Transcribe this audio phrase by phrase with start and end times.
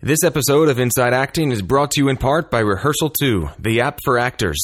[0.00, 3.80] This episode of Inside Acting is brought to you in part by Rehearsal 2, the
[3.80, 4.56] app for actors.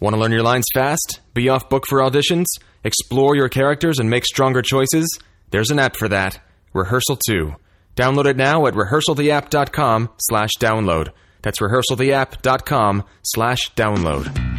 [0.00, 1.20] Want to learn your lines fast?
[1.32, 2.44] Be off book for auditions?
[2.84, 5.08] Explore your characters and make stronger choices?
[5.50, 6.40] There's an app for that.
[6.74, 7.54] Rehearsal 2.
[7.96, 11.12] Download it now at rehearsaltheapp.com slash download.
[11.40, 14.51] That's rehearsaltheapp.com slash download.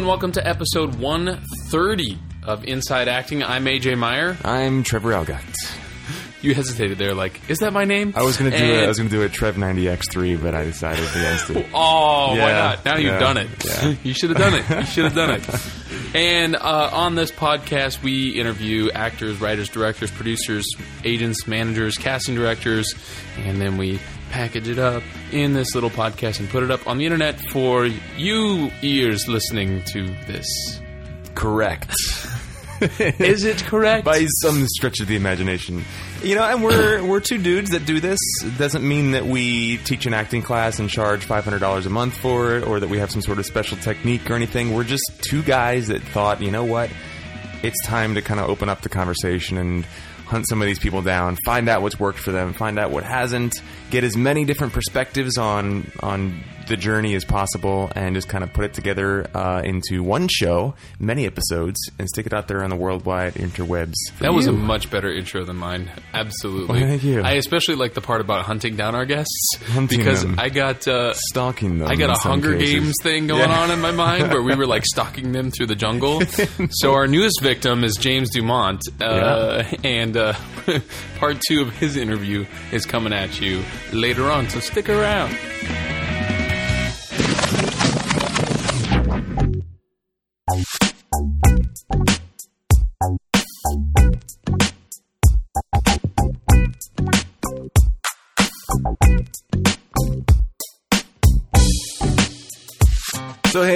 [0.00, 3.42] And welcome to episode 130 of Inside Acting.
[3.42, 4.34] I'm AJ Meyer.
[4.42, 5.44] I'm Trevor Algatt.
[6.40, 8.14] You hesitated there, like, is that my name?
[8.16, 8.84] I was gonna do And- it.
[8.84, 11.66] I was gonna do a Trev 90X3, but I decided against it.
[11.74, 12.84] Oh, why Yeah, not?
[12.86, 13.48] Now you've yeah, done it.
[13.62, 13.94] yeah.
[14.02, 14.70] you should have done it.
[14.70, 15.44] You should have done it.
[16.14, 20.64] And uh, on this podcast, we interview actors, writers, directors, producers,
[21.04, 22.94] agents, managers, casting directors,
[23.38, 26.98] and then we package it up in this little podcast and put it up on
[26.98, 27.86] the internet for
[28.16, 30.46] you ears listening to this.
[31.34, 31.94] Correct.
[32.98, 34.06] Is it correct?
[34.06, 35.84] By some stretch of the imagination.
[36.22, 38.18] You know, and we're we're two dudes that do this.
[38.42, 41.90] It doesn't mean that we teach an acting class and charge five hundred dollars a
[41.90, 44.72] month for it, or that we have some sort of special technique or anything.
[44.72, 46.90] We're just two guys that thought, you know what,
[47.62, 49.86] it's time to kind of open up the conversation and
[50.30, 53.04] hunt some of these people down, find out what's worked for them, find out what
[53.04, 58.42] hasn't, get as many different perspectives on on the journey as possible, and just kind
[58.42, 62.64] of put it together uh, into one show, many episodes, and stick it out there
[62.64, 63.92] on the worldwide interwebs.
[64.20, 65.90] That was a much better intro than mine.
[66.14, 66.80] Absolutely.
[66.80, 67.20] Well, thank you.
[67.20, 70.36] I especially like the part about hunting down our guests Hunting because them.
[70.38, 71.88] I got uh, stalking them.
[71.88, 72.74] I got a Hunger cases.
[72.74, 73.60] Games thing going Yeah.
[73.62, 76.20] on in my mind where we were like stalking them through the jungle.
[76.70, 80.34] so our newest victim is James Dumont, uh, and uh,
[81.18, 83.62] part two of his interview is coming at you
[83.92, 84.48] later on.
[84.48, 85.36] So stick around.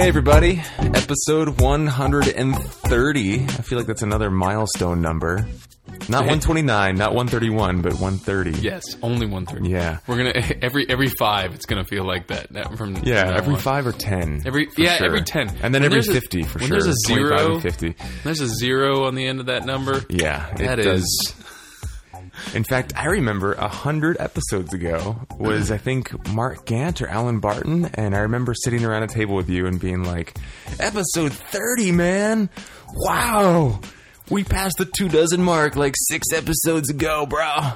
[0.05, 3.33] Hey everybody, episode 130.
[3.43, 5.47] I feel like that's another milestone number.
[6.07, 8.51] Not 129, not 131, but 130.
[8.61, 9.69] Yes, only one thirty.
[9.69, 9.97] Yeah.
[10.05, 11.55] we're gonna every every five.
[11.55, 12.49] It's gonna feel like that.
[12.77, 13.59] from Yeah, now every on.
[13.59, 14.43] five or ten.
[14.45, 15.07] Every for yeah, sure.
[15.07, 16.81] every ten, and then When every there's a- fifty for when sure.
[16.81, 17.53] There's a 25 zero.
[17.53, 17.95] and fifty.
[18.23, 20.03] There's a zero on the end of that number.
[20.09, 21.33] Yeah, it That does.
[22.53, 27.39] In fact, I remember a hundred episodes ago was I think Mark Gant or Alan
[27.39, 30.37] Barton, and I remember sitting around a table with you and being like,
[30.79, 32.49] "Episode thirty, man!
[32.93, 33.79] Wow,
[34.29, 37.73] we passed the two dozen mark like six episodes ago, bro."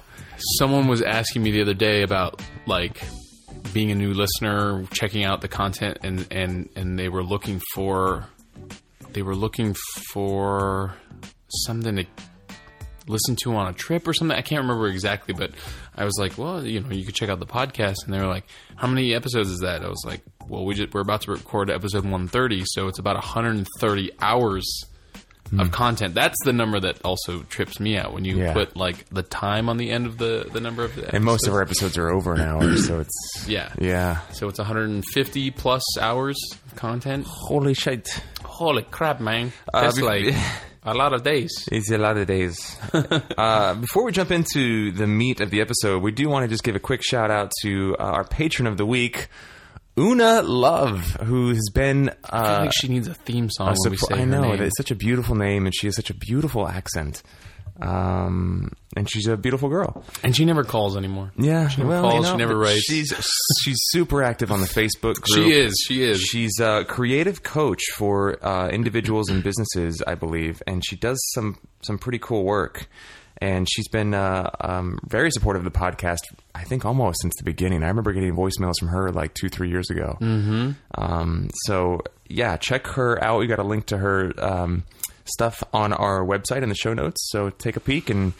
[0.58, 3.02] Someone was asking me the other day about like
[3.74, 8.28] being a new listener, checking out the content, and and and they were looking for
[9.14, 9.76] they were looking
[10.12, 10.94] for
[11.66, 12.06] something to
[13.10, 14.38] listen to on a trip or something.
[14.38, 15.52] I can't remember exactly, but
[15.96, 18.28] I was like, well, you know, you could check out the podcast, and they were
[18.28, 18.46] like,
[18.78, 19.84] how many episodes is that?
[19.84, 23.16] I was like, well, we just, we're about to record episode 130, so it's about
[23.16, 24.84] 130 hours.
[25.58, 26.14] Of content.
[26.14, 28.54] That's the number that also trips me out when you Yeah.
[28.54, 31.48] put like the time on the end of the the number of the And most
[31.48, 34.20] of our episodes are over an hour, so it's yeah yeah.
[34.32, 36.38] So it's 150 plus hours
[36.68, 37.26] of content.
[37.26, 38.08] Holy shit!
[38.44, 39.52] Holy crap, man!
[39.74, 40.36] Uh, That's bef- like
[40.84, 41.52] a lot of days.
[41.72, 42.78] It's a lot of days.
[43.38, 46.64] uh, before we jump into the meat of the episode, we do want to just
[46.64, 49.28] give a quick shout out to uh, our patron of the week,
[49.98, 52.10] Una Love, who has been.
[52.24, 54.54] I feel Uh, like she needs a theme song a when we support- I know
[54.54, 57.22] it's such a beautiful name, and she has such a beautiful accent.
[57.82, 60.04] Um, and she's a beautiful girl.
[60.24, 61.32] and she never calls anymore.
[61.38, 62.82] Yeah, She never well, calls, you know, she never writes.
[62.84, 63.14] She's
[63.62, 65.26] she's super active on the Facebook group.
[65.46, 65.74] She is.
[65.88, 66.22] She is.
[66.22, 71.58] She's a creative coach for uh, individuals and businesses, I believe, and she does some
[71.82, 72.88] some pretty cool work.
[73.42, 76.18] And she's been uh, um, very supportive of the podcast.
[76.54, 77.84] I think almost since the beginning.
[77.84, 80.18] I remember getting voicemails from her like two, three years ago.
[80.20, 80.72] Mm-hmm.
[80.96, 83.40] Um, so yeah, check her out.
[83.40, 84.84] We got a link to her um,
[85.30, 87.30] stuff on our website in the show notes.
[87.32, 88.34] So take a peek and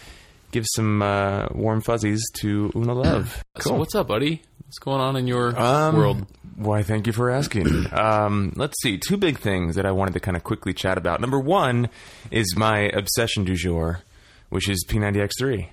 [0.52, 3.44] give some uh, warm fuzzies to Una Love.
[3.60, 4.42] So what's up, buddy?
[4.66, 6.26] What's going on in your Um, world?
[6.56, 7.88] Why, thank you for asking.
[7.94, 8.98] um, let's see.
[8.98, 11.22] Two big things that I wanted to kind of quickly chat about.
[11.22, 11.90] Number one
[12.32, 14.02] is my obsession du jour,
[14.50, 15.68] which is P90X3.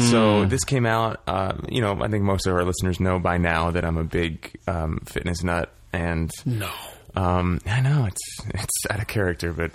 [0.00, 1.20] So this came out.
[1.28, 4.04] Um, you know, I think most of our listeners know by now that I'm a
[4.04, 6.70] big um, fitness nut, and No.
[7.14, 9.72] um, I know it's it's out of character, but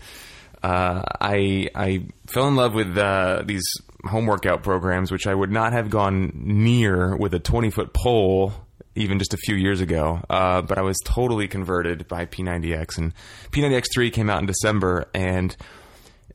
[0.63, 3.65] uh, I I fell in love with uh, these
[4.05, 8.53] home workout programs, which I would not have gone near with a 20 foot pole
[8.95, 10.21] even just a few years ago.
[10.29, 13.13] Uh, but I was totally converted by P90X, and
[13.51, 15.55] P90X3 came out in December, and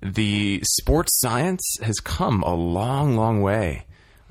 [0.03, 3.85] the sports science has come a long, long way.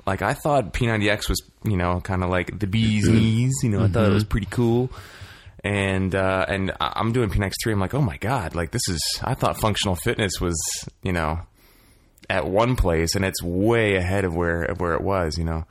[0.06, 3.54] Like I thought P90X was, you know, kind of like the bee's knees.
[3.62, 4.90] You know, I thought it was pretty cool.
[5.64, 7.72] And uh, and I'm doing P90X3.
[7.72, 9.02] I'm like, oh my god, like this is.
[9.22, 10.56] I thought functional fitness was,
[11.02, 11.40] you know,
[12.30, 15.36] at one place, and it's way ahead of where of where it was.
[15.36, 15.64] You know,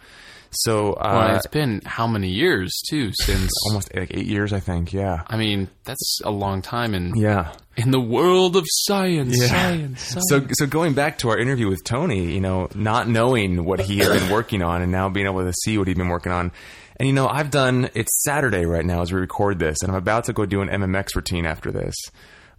[0.52, 3.52] so uh, Well, it's been how many years too since?
[3.68, 4.94] almost like eight years, I think.
[4.94, 7.54] Yeah, I mean, that's a long time in yeah.
[7.76, 9.40] in the world of science.
[9.40, 9.48] Yeah.
[9.48, 10.02] Science.
[10.02, 10.26] science.
[10.30, 14.00] So, so going back to our interview with Tony, you know, not knowing what he
[14.00, 16.52] had been working on, and now being able to see what he'd been working on,
[16.98, 17.90] and you know, I've done.
[17.94, 20.70] It's Saturday right now as we record this, and I'm about to go do an
[20.70, 21.96] MMX routine after this.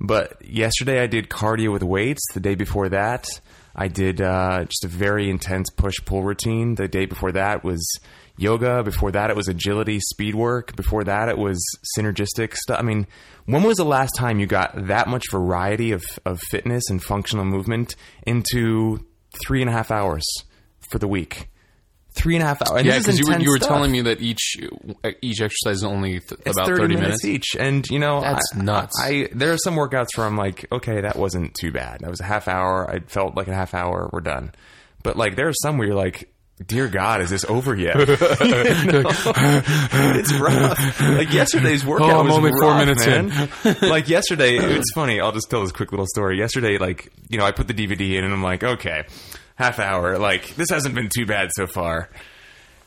[0.01, 2.23] But yesterday I did cardio with weights.
[2.33, 3.27] The day before that,
[3.81, 6.75] I did uh, just a very intense push pull routine.
[6.75, 7.89] The day before that was
[8.37, 8.83] yoga.
[8.83, 10.75] Before that, it was agility, speed work.
[10.75, 11.65] Before that, it was
[11.97, 12.81] synergistic stuff.
[12.81, 13.07] I mean,
[13.47, 17.45] when was the last time you got that much variety of, of fitness and functional
[17.45, 17.95] movement
[18.27, 19.07] into
[19.47, 20.27] three and a half hours
[20.91, 21.49] for the week?
[22.19, 22.79] Three and a half hours.
[22.81, 24.57] And yeah, because you were you were telling me that each
[25.23, 27.25] each exercise is only th- about thirty, minutes.
[27.25, 29.01] each, and you know That's I, nuts.
[29.01, 32.01] I there are some workouts where I'm like, okay, that wasn't too bad.
[32.01, 32.91] That was a half hour.
[32.91, 34.11] I felt like a half hour.
[34.13, 34.53] We're done.
[35.03, 36.29] But like, there are some where you're like,
[36.67, 37.97] dear God, is this over yet?
[38.09, 39.03] You know?
[40.17, 41.01] it's rough.
[41.01, 43.49] Like yesterday's workout Oh, I'm was only four minutes man.
[43.89, 45.21] like yesterday, it's funny.
[45.21, 46.39] I'll just tell this quick little story.
[46.39, 49.05] Yesterday, like you know, I put the DVD in, and I'm like, okay,
[49.59, 50.19] half hour.
[50.19, 52.09] Like this hasn't been too bad so far.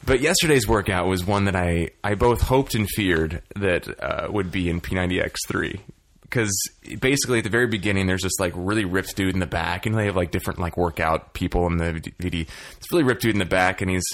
[0.04, 4.52] But yesterday's workout was one that I, I both hoped and feared that uh, would
[4.52, 5.80] be in P90X3.
[6.24, 6.58] Because
[7.00, 9.96] basically at the very beginning, there's this like really ripped dude in the back, and
[9.96, 12.48] they have like different like workout people in the DVD.
[12.48, 14.06] This really ripped dude in the back, and he's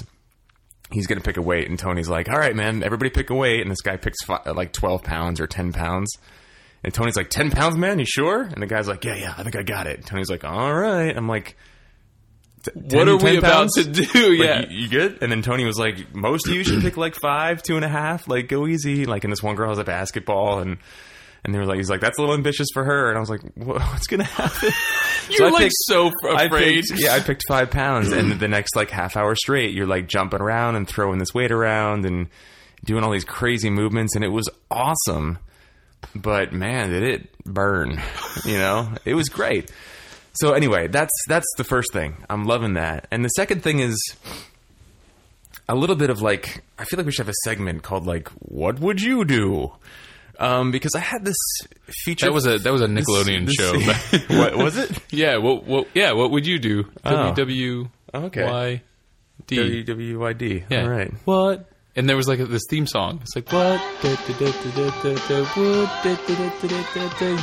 [0.92, 3.62] he's gonna pick a weight, and Tony's like, "All right, man, everybody pick a weight,"
[3.62, 6.12] and this guy picks fi- like 12 pounds or 10 pounds,
[6.84, 9.44] and Tony's like, "10 pounds, man, you sure?" And the guy's like, "Yeah, yeah, I
[9.44, 11.56] think I got it." Tony's like, "All right," I'm like.
[12.74, 14.04] What are we about to do?
[14.04, 14.66] Like, Yeah.
[14.70, 15.20] you, you good?
[15.22, 17.90] And then Tony was like, most of you should pick like five, two and a
[17.90, 19.06] half, like go easy.
[19.06, 20.78] Like, and this one girl has a basketball, and
[21.44, 23.10] and they were like, he's like, that's a little ambitious for her.
[23.10, 24.72] And I was like, what's gonna happen?
[25.30, 26.84] You're I like picked- so I afraid.
[26.88, 30.08] picked- yeah, I picked five pounds, and the next like half hour straight, you're like
[30.08, 32.28] jumping around and throwing this weight around and
[32.86, 35.38] doing all these crazy movements, and it was awesome.
[36.16, 38.02] But man, did it burn?
[38.46, 39.72] You know, it was great.
[40.40, 42.24] So anyway, that's that's the first thing.
[42.30, 43.98] I'm loving that, and the second thing is
[45.70, 48.30] a little bit of like I feel like we should have a segment called like
[48.40, 49.72] "What would you do?"
[50.40, 51.38] Um, because I had this
[52.06, 52.28] feature.
[52.28, 54.36] That was a that was a Nickelodeon this- show.
[54.38, 54.92] what was it?
[55.12, 55.38] yeah.
[55.38, 56.14] What what yeah.
[56.14, 56.86] What would you do?
[57.04, 57.34] Oh.
[57.36, 58.44] WW Okay.
[58.44, 58.82] Y
[59.48, 59.84] D.
[59.84, 60.66] WWYD.
[60.70, 60.84] Yeah.
[60.84, 61.12] All right.
[61.26, 61.70] What?
[61.98, 63.20] And there was like this theme song.
[63.24, 63.82] It's like what?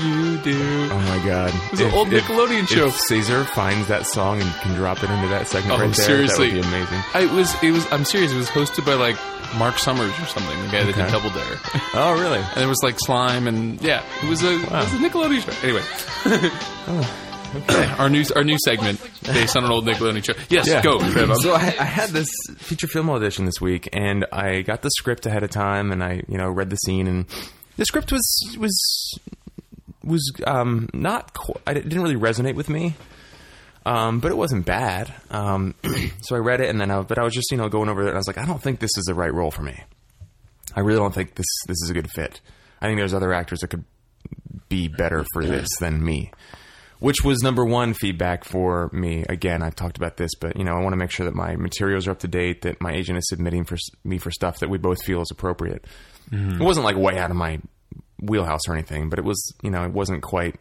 [0.00, 0.88] You do?
[0.90, 1.52] Oh my god!
[1.52, 2.86] It was an old Nickelodeon show.
[2.86, 6.06] If Caesar finds that song and can drop it into that segment Oh, right there,
[6.06, 6.50] seriously.
[6.50, 7.00] that would be amazing.
[7.14, 8.32] I it was it was I'm serious.
[8.32, 9.16] It was hosted by like
[9.58, 11.10] Marc Summers or something, the guy that did Okay.
[11.10, 11.58] Double Dare.
[11.94, 12.38] Oh, really?
[12.38, 15.52] and there was like slime and yeah, it was a it was a Nickelodeon show.
[15.66, 15.82] Anyway,
[17.98, 20.34] our new our new segment based on an old Nickelodeon show.
[20.48, 20.98] Yes, go.
[21.34, 25.26] So I, I had this feature film audition this week, and I got the script
[25.26, 27.26] ahead of time, and I, you know, read the scene, and
[27.76, 29.18] the script was was
[30.02, 31.34] was um, not.
[31.34, 32.94] Qu- I didn't really resonate with me,
[33.86, 35.12] um, but it wasn't bad.
[35.30, 35.74] Um,
[36.22, 38.02] so I read it, and then I, but I was just you know going over
[38.02, 39.80] it, and I was like, I don't think this is the right role for me.
[40.74, 42.40] I really don't think this this is a good fit.
[42.80, 43.84] I think there's other actors that could
[44.68, 46.32] be better for this than me.
[47.04, 49.26] Which was number one feedback for me.
[49.28, 51.54] Again, I've talked about this, but you know, I want to make sure that my
[51.54, 54.70] materials are up to date, that my agent is submitting for me for stuff that
[54.70, 55.84] we both feel is appropriate.
[56.60, 57.60] It wasn't like way out of my
[58.22, 60.56] wheelhouse or anything, but it was, you know, it wasn't quite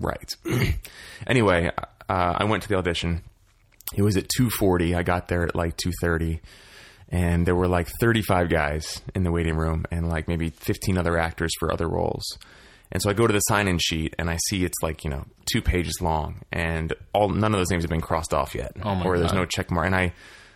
[0.00, 0.34] right.
[1.28, 1.70] anyway,
[2.08, 3.22] uh, I went to the audition.
[3.94, 4.96] It was at 2:40.
[4.96, 6.40] I got there at like 2:30
[7.10, 11.16] and there were like 35 guys in the waiting room and like maybe 15 other
[11.16, 12.24] actors for other roles.
[12.90, 15.24] And so I go to the sign-in sheet and I see it's like, you know,
[15.52, 18.94] 2 pages long and all none of those names have been crossed off yet Oh
[18.94, 19.38] my or there's God.
[19.38, 20.12] no check mark and I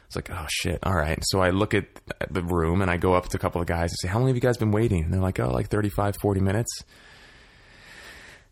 [0.08, 0.78] was like, "Oh shit.
[0.82, 1.86] All right." So I look at
[2.30, 4.28] the room and I go up to a couple of guys and say, "How long
[4.28, 6.70] have you guys been waiting?" And they're like, "Oh, like 35, 40 minutes."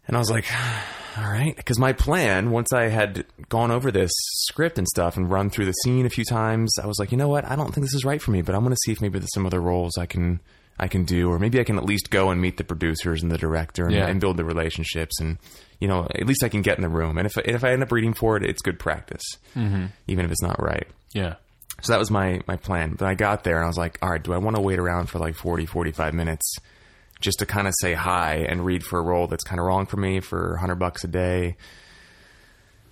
[0.06, 0.46] And I was like,
[1.18, 1.54] all right.
[1.54, 4.10] Because my plan, once I had gone over this
[4.48, 7.18] script and stuff and run through the scene a few times, I was like, you
[7.18, 7.44] know what?
[7.44, 9.18] I don't think this is right for me, but I'm going to see if maybe
[9.18, 10.40] there's some other roles I can
[10.80, 13.30] I can do, or maybe I can at least go and meet the producers and
[13.30, 14.06] the director and, Yeah.
[14.08, 15.38] and build the relationships, and
[15.78, 17.18] you know, at least I can get in the room.
[17.18, 19.22] And if if I end up reading for it, it's good practice,
[19.54, 19.86] mm-hmm.
[20.08, 20.86] even if it's not right.
[21.12, 21.34] Yeah.
[21.82, 22.94] So that was my my plan.
[22.98, 24.78] But I got there and I was like, all right, do I want to wait
[24.78, 26.56] around for like 40, 45 minutes
[27.20, 29.86] just to kind of say hi and read for a role that's kind of wrong
[29.86, 31.56] for me for 100 bucks a day?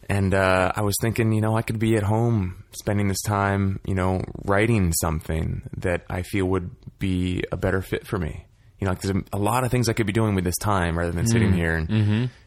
[0.09, 3.79] And uh, I was thinking, you know, I could be at home spending this time,
[3.85, 8.47] you know, writing something that I feel would be a better fit for me.
[8.81, 10.99] You know, like there's a, lot of things I could be doing with this time
[10.99, 11.75] rather than sitting here.
[11.75, 11.91] And,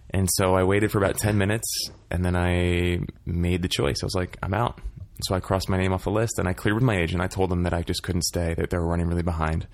[0.09, 1.67] and so I waited for about 10 minutes
[2.09, 3.97] and then I made the choice.
[4.01, 4.79] I was like, I'm out.
[5.23, 7.21] So I crossed my name off the list and I cleared with my agent.
[7.21, 9.67] I told them that I just couldn't stay, that they were running really behind.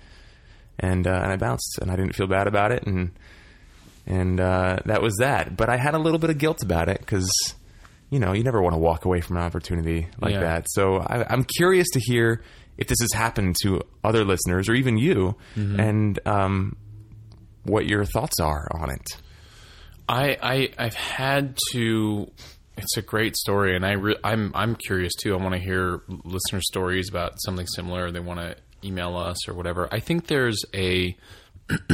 [0.78, 2.86] And, uh, and I bounced and I didn't feel bad about it.
[2.86, 3.12] And,
[4.06, 5.56] and uh, that was that.
[5.56, 7.30] But I had a little bit of guilt about it because,
[8.10, 10.40] you know, you never want to walk away from an opportunity like Yeah.
[10.40, 10.66] that.
[10.70, 12.42] So I, I'm curious to hear
[12.76, 16.76] if this has happened to other listeners or even you, and um,
[17.64, 19.06] what your thoughts are on it.
[20.08, 22.30] I, I I've had to.
[22.76, 25.34] It's a great story, and I re, I'm I'm curious too.
[25.34, 28.10] I want to hear listener stories about something similar.
[28.12, 29.88] They want to email us or whatever.
[29.92, 31.16] I think there's a.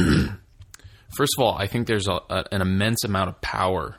[1.17, 3.95] First of all, I think there's a, a, an immense amount of power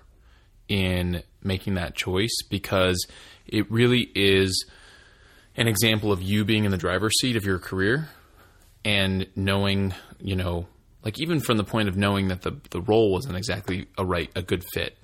[0.69, 3.07] in making that choice because
[3.47, 4.67] it really is
[5.57, 8.09] an example of you being in the driver's seat of your career
[8.85, 10.67] and knowing, you know,
[11.05, 14.31] like even from the point of knowing that the the role wasn't exactly a right
[14.35, 14.99] a good fit.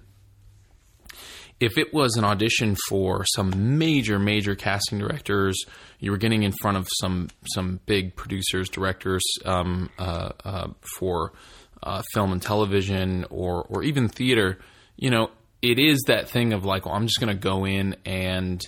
[1.60, 5.56] If it was an audition for some major major casting directors,
[6.00, 10.68] you were getting in front of some some big producers, directors um, uh, uh,
[10.98, 11.32] for
[11.82, 14.58] uh, film and television, or or even theater.
[14.96, 15.30] You know,
[15.62, 18.60] it is that thing of like, well, I'm just going to go in and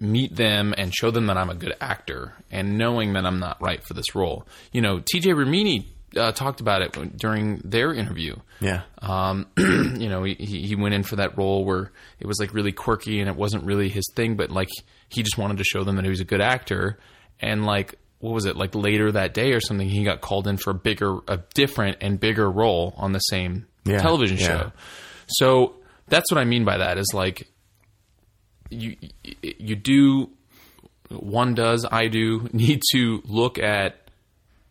[0.00, 3.60] meet them and show them that I'm a good actor and knowing that I'm not
[3.60, 4.46] right for this role.
[4.72, 8.36] You know, TJ Ramini uh, talked about it during their interview.
[8.60, 8.82] Yeah.
[9.00, 12.72] Um, you know, he, he went in for that role where it was like really
[12.72, 14.68] quirky and it wasn't really his thing, but like
[15.08, 16.98] he just wanted to show them that he was a good actor.
[17.40, 19.88] And like, what was it like later that day or something?
[19.88, 23.66] He got called in for a bigger, a different and bigger role on the same
[23.84, 24.46] Yeah, television yeah.
[24.46, 24.72] show.
[25.28, 25.74] So
[26.12, 27.48] that's what I mean by that is like
[28.70, 28.96] you
[29.42, 30.30] you do
[31.08, 33.96] one does I do need to look at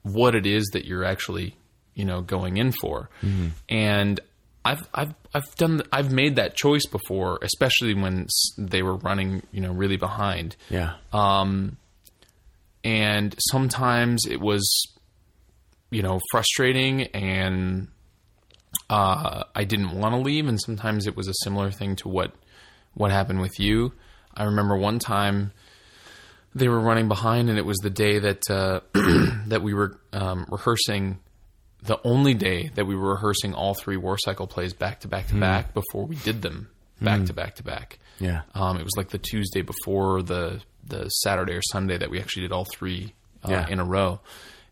[0.03, 1.55] what it is that you're actually
[1.93, 3.09] you know going in for,
[3.69, 4.19] and
[4.63, 9.61] I've I've I've done I've made that choice before, especially when they were running you
[9.61, 10.93] know really behind, Yeah.
[11.13, 11.77] um,
[12.83, 14.63] and sometimes it was
[15.91, 17.87] you know frustrating and
[18.91, 22.33] uh, I didn't want to leave, and sometimes it was a similar thing to what
[22.93, 23.93] what happened with you.
[24.35, 25.51] I remember one time
[26.53, 28.81] they were running behind, and it was the day that uh,
[29.47, 31.19] that we were um, rehearsing.
[31.83, 35.27] The only day that we were rehearsing all three War Cycle plays back to back
[35.29, 36.69] to back before we did them
[37.01, 37.97] back to back to back.
[38.19, 38.41] Yeah.
[38.53, 42.43] Um, it was like the Tuesday before the the Saturday or Sunday that we actually
[42.43, 43.67] did all three uh, Yeah.
[43.67, 44.19] in a row.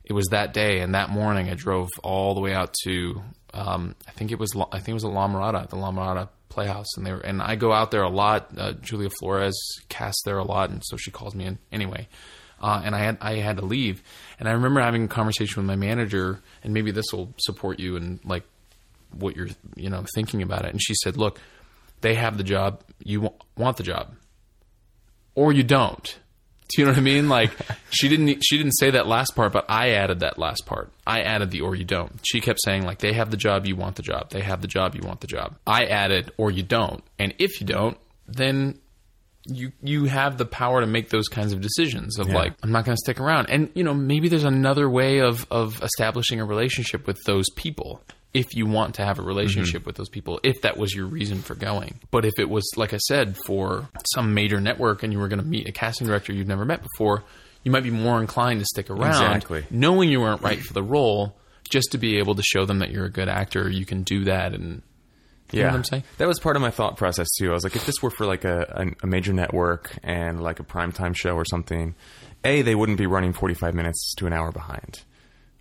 [0.09, 3.21] It was that day, and that morning I drove all the way out to
[3.53, 6.29] um, I think it was I think it was at La Mirada, the La Mirada
[6.49, 8.49] Playhouse, and they were and I go out there a lot.
[8.57, 9.55] Uh, Julia Flores
[9.87, 12.07] casts there a lot, and so she calls me in anyway.
[12.61, 14.03] Uh, and I had I had to leave,
[14.39, 17.95] and I remember having a conversation with my manager, and maybe this will support you
[17.95, 18.43] and like
[19.11, 20.71] what you're you know thinking about it.
[20.71, 21.39] And she said, "Look,
[22.01, 22.83] they have the job.
[23.03, 24.15] You wa- want the job,
[25.35, 26.17] or you don't."
[26.69, 27.29] Do you know what I mean?
[27.29, 27.51] Like
[27.89, 30.91] she didn't she didn't say that last part, but I added that last part.
[31.05, 32.19] I added the or you don't.
[32.23, 34.29] She kept saying like they have the job, you want the job.
[34.29, 35.57] They have the job, you want the job.
[35.65, 37.03] I added or you don't.
[37.17, 37.97] And if you don't,
[38.27, 38.79] then
[39.47, 42.35] you you have the power to make those kinds of decisions of Yeah.
[42.35, 43.49] like I'm not going to stick around.
[43.49, 48.03] And you know, maybe there's another way of of establishing a relationship with those people
[48.33, 49.88] if you want to have a relationship mm-hmm.
[49.88, 52.00] with those people if that was your reason for going.
[52.12, 55.41] But if it was like I said for some major network and you were going
[55.41, 57.24] to meet a casting director you've never met before,
[57.63, 59.65] you might be more inclined to stick around Exactly.
[59.71, 61.36] knowing you weren't right for the role
[61.69, 64.25] just to be able to show them that you're a good actor, you can do
[64.25, 64.81] that and
[65.51, 66.03] Yeah, what I'm saying?
[66.17, 67.50] that was part of my thought process too.
[67.50, 68.62] I was like, if this were for like a,
[69.01, 71.95] a, a major network and like a primetime show or something,
[72.43, 75.01] a they wouldn't be running forty five minutes to an hour behind.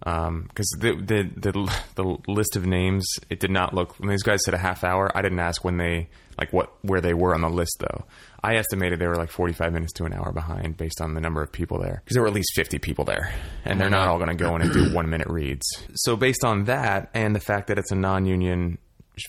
[0.05, 3.99] Um, because the, the the the list of names, it did not look.
[3.99, 7.01] When these guys said a half hour, I didn't ask when they like what where
[7.01, 8.05] they were on the list though.
[8.43, 11.21] I estimated they were like forty five minutes to an hour behind based on the
[11.21, 12.01] number of people there.
[12.05, 14.55] Because there were at least fifty people there, and they're not all going to go
[14.55, 15.67] in and do one minute reads.
[15.95, 18.79] So based on that and the fact that it's a non union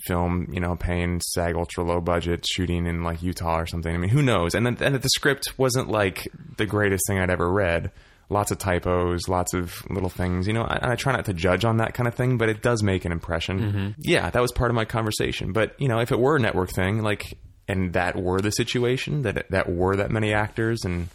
[0.05, 3.93] film, you know, paying SAG ultra low budget, shooting in like Utah or something.
[3.93, 4.53] I mean, who knows?
[4.53, 7.91] And then and the script wasn't like the greatest thing I'd ever read.
[8.29, 10.47] Lots of typos, lots of little things.
[10.47, 12.61] You know, I, I try not to judge on that kind of thing, but it
[12.61, 13.95] does make an impression.
[13.99, 15.51] Yeah, that was part of my conversation.
[15.51, 19.23] But you know, if it were a network thing, like, and that were the situation,
[19.23, 21.09] that that were that many actors, and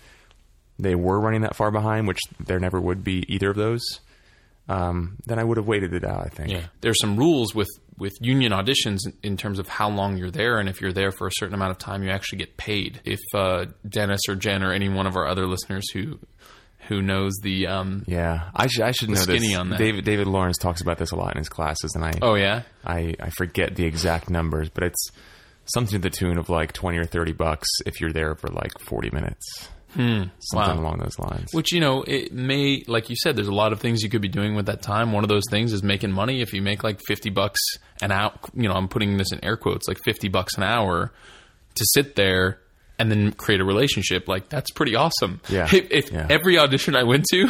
[0.78, 3.82] they were running that far behind, which there never would be either of those.
[4.68, 6.24] Um, then I would have waited it out.
[6.24, 6.50] I think.
[6.50, 7.68] Yeah, there's some rules with
[7.98, 11.12] with union auditions in- in terms of how long you're there, and if you're there
[11.12, 13.00] for a certain amount of time, you actually get paid.
[13.04, 16.18] If uh, Dennis or Jen or any one of our other listeners who
[16.88, 19.56] who knows the um, Yeah, I should I should know skinny this.
[19.56, 19.78] on that.
[19.78, 22.62] David David Lawrence talks about this a lot in his classes, and I oh yeah,
[22.84, 25.10] I I forget the exact numbers, but it's
[25.66, 28.78] something to the tune of like twenty or thirty bucks if you're there for like
[28.80, 30.56] forty minutes, something Hmm.
[30.56, 30.74] Wow.
[30.80, 31.50] along those lines.
[31.52, 34.22] Which you know, it may like you said, there's a lot of things you could
[34.22, 35.12] be doing with that time.
[35.12, 36.40] One of those things is making money.
[36.42, 37.60] If you make like fifty bucks
[38.02, 41.12] an hour, you know, I'm putting this in air quotes, like fifty bucks an hour
[41.76, 42.58] to sit there
[42.98, 44.28] and then create a relationship.
[44.28, 45.40] Like that's pretty awesome.
[45.48, 45.64] Yeah.
[45.72, 46.26] If, if Yeah.
[46.30, 47.48] every audition I went to,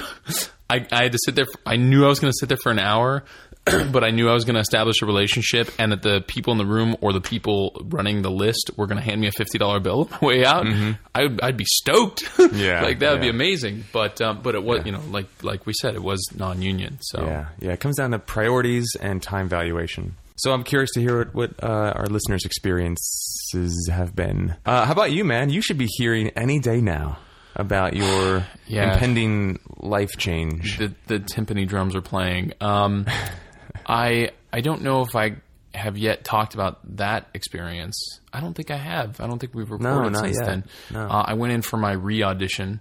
[0.71, 1.47] I, I had to sit there.
[1.47, 3.25] For, I knew I was going to sit there for an hour.
[3.91, 6.59] But I knew I was going to establish a relationship, and that the people in
[6.59, 9.57] the room or the people running the list were going to hand me a fifty
[9.57, 10.67] dollar bill on the way out.
[11.15, 12.25] I'd, I'd be stoked.
[12.37, 12.59] Mm-hmm.
[12.59, 13.85] Yeah, like that would be amazing.
[13.91, 16.99] But um, but it was you know like like we said, it was non union.
[17.01, 17.73] So Yeah, yeah.
[17.73, 20.15] It comes down to priorities and time valuation.
[20.37, 24.57] So I'm curious to hear what, what uh, our listeners' experiences have been.
[24.67, 25.51] Uh, how about you, man?
[25.51, 27.19] You should be hearing any day now
[27.55, 28.95] about your Yeah.
[28.95, 30.79] impending life change.
[30.79, 32.53] the the timpani drums are playing.
[32.61, 33.07] Um,
[33.87, 35.37] I I don't know if I
[35.73, 37.97] have yet talked about that experience.
[38.33, 39.21] I don't think I have.
[39.21, 40.47] I don't think we've recorded not since yet.
[40.47, 40.65] then.
[40.93, 41.07] No.
[41.07, 42.81] Uh, I went in for my re audition.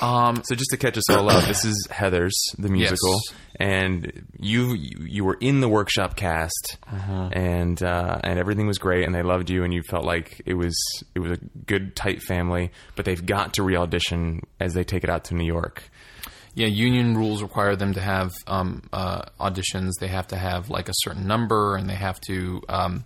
[0.00, 3.34] Um, So just to catch us all up, this is Heathers the musical, Yes.
[3.58, 7.28] and you you were in the workshop cast, Uh-huh.
[7.32, 10.54] and uh, and everything was great, and they loved you, and you felt like it
[10.54, 10.76] was
[11.14, 12.70] it was a good tight family.
[12.96, 15.82] But they've got to re-audition as they take it out to New York.
[16.54, 19.92] Yeah, union rules require them to have um, uh, auditions.
[20.00, 23.04] They have to have like a certain number, and they have to, um,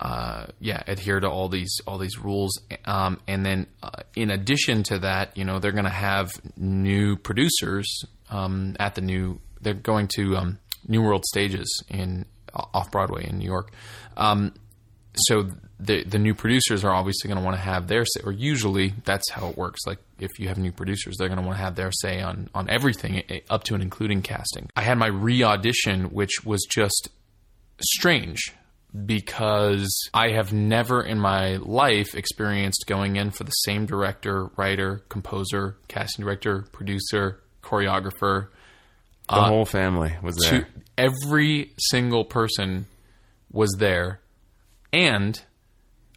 [0.00, 2.58] uh, yeah, adhere to all these all these rules.
[2.86, 7.16] Um, and then, uh, in addition to that, you know, they're going to have new
[7.16, 9.40] producers um, at the new.
[9.60, 12.24] They're going to um, New World Stages in
[12.54, 13.72] off Broadway in New York.
[14.16, 14.54] Um,
[15.14, 18.32] so the the new producers are obviously going to want to have their say, or
[18.32, 19.80] usually that's how it works.
[19.86, 22.48] Like if you have new producers, they're going to want to have their say on
[22.54, 24.70] on everything eh, up to and including casting.
[24.74, 27.10] I had my re audition, which was just
[27.82, 28.54] strange
[29.06, 35.02] because I have never in my life experienced going in for the same director, writer,
[35.08, 38.48] composer, casting director, producer, choreographer.
[39.28, 40.62] The uh, whole family was there.
[40.62, 40.66] To
[40.98, 42.86] every single person
[43.52, 44.20] was there,
[44.92, 45.40] and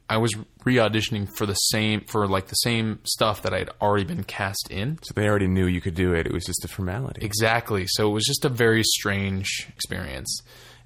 [0.10, 0.34] I was
[0.66, 4.68] re-auditioning for the same for like the same stuff that I had already been cast
[4.70, 5.00] in.
[5.02, 6.26] so they already knew you could do it.
[6.26, 7.26] It was just a formality.
[7.26, 7.86] Exactly.
[7.88, 10.42] So it was just a very strange experience.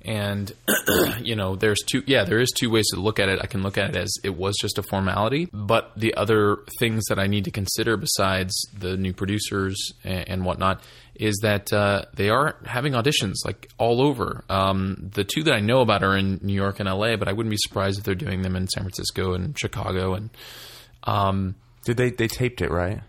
[0.08, 0.52] And
[1.22, 3.40] you know, there's two yeah, there is two ways to look at it.
[3.44, 7.04] I can look at it as it was just a formality, but the other things
[7.10, 10.82] that I need to consider besides the new producers and, and whatnot
[11.16, 14.46] is that uh, they are having auditions like all over.
[14.50, 17.34] Um, the two that I know about are in New York and LA, but I
[17.34, 20.30] wouldn't be surprised if they're doing them in San Francisco and Chicago and
[21.04, 23.02] um, Did they they taped it right?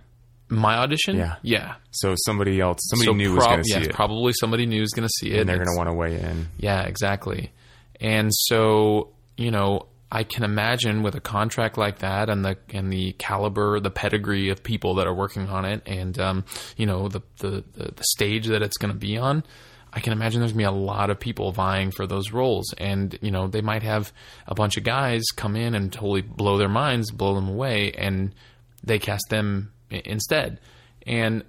[0.49, 1.17] My audition.
[1.17, 1.37] Yeah.
[1.43, 1.75] yeah.
[1.91, 4.83] So somebody else, somebody So knew was prob- going to see it, probably somebody new
[4.83, 5.41] is going to see it.
[5.41, 6.49] and they're going to want to weigh in.
[6.59, 7.53] yeah, exactly.
[8.01, 12.91] And so, you know, I can imagine with a contract like that and the and
[12.93, 16.45] the caliber, the pedigree of people that are working on it, and um,
[16.79, 19.45] you know the, the the the stage that it's going to be on.
[19.93, 22.73] I can imagine there's going to be a lot of people vying for those roles,
[22.79, 24.11] and you know they might have
[24.47, 28.35] a bunch of guys come in and totally blow their minds, blow them away, and
[28.83, 30.61] they cast them instead.
[31.07, 31.44] And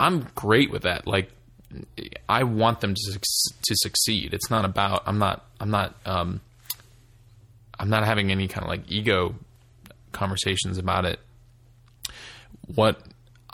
[0.00, 1.06] I'm great with that.
[1.06, 1.30] Like
[2.28, 4.32] I want them to to succeed.
[4.32, 6.40] It's not about I'm not I'm not um,
[7.78, 9.34] I'm not having any kind of like ego
[10.12, 11.20] conversations about it.
[12.74, 13.00] What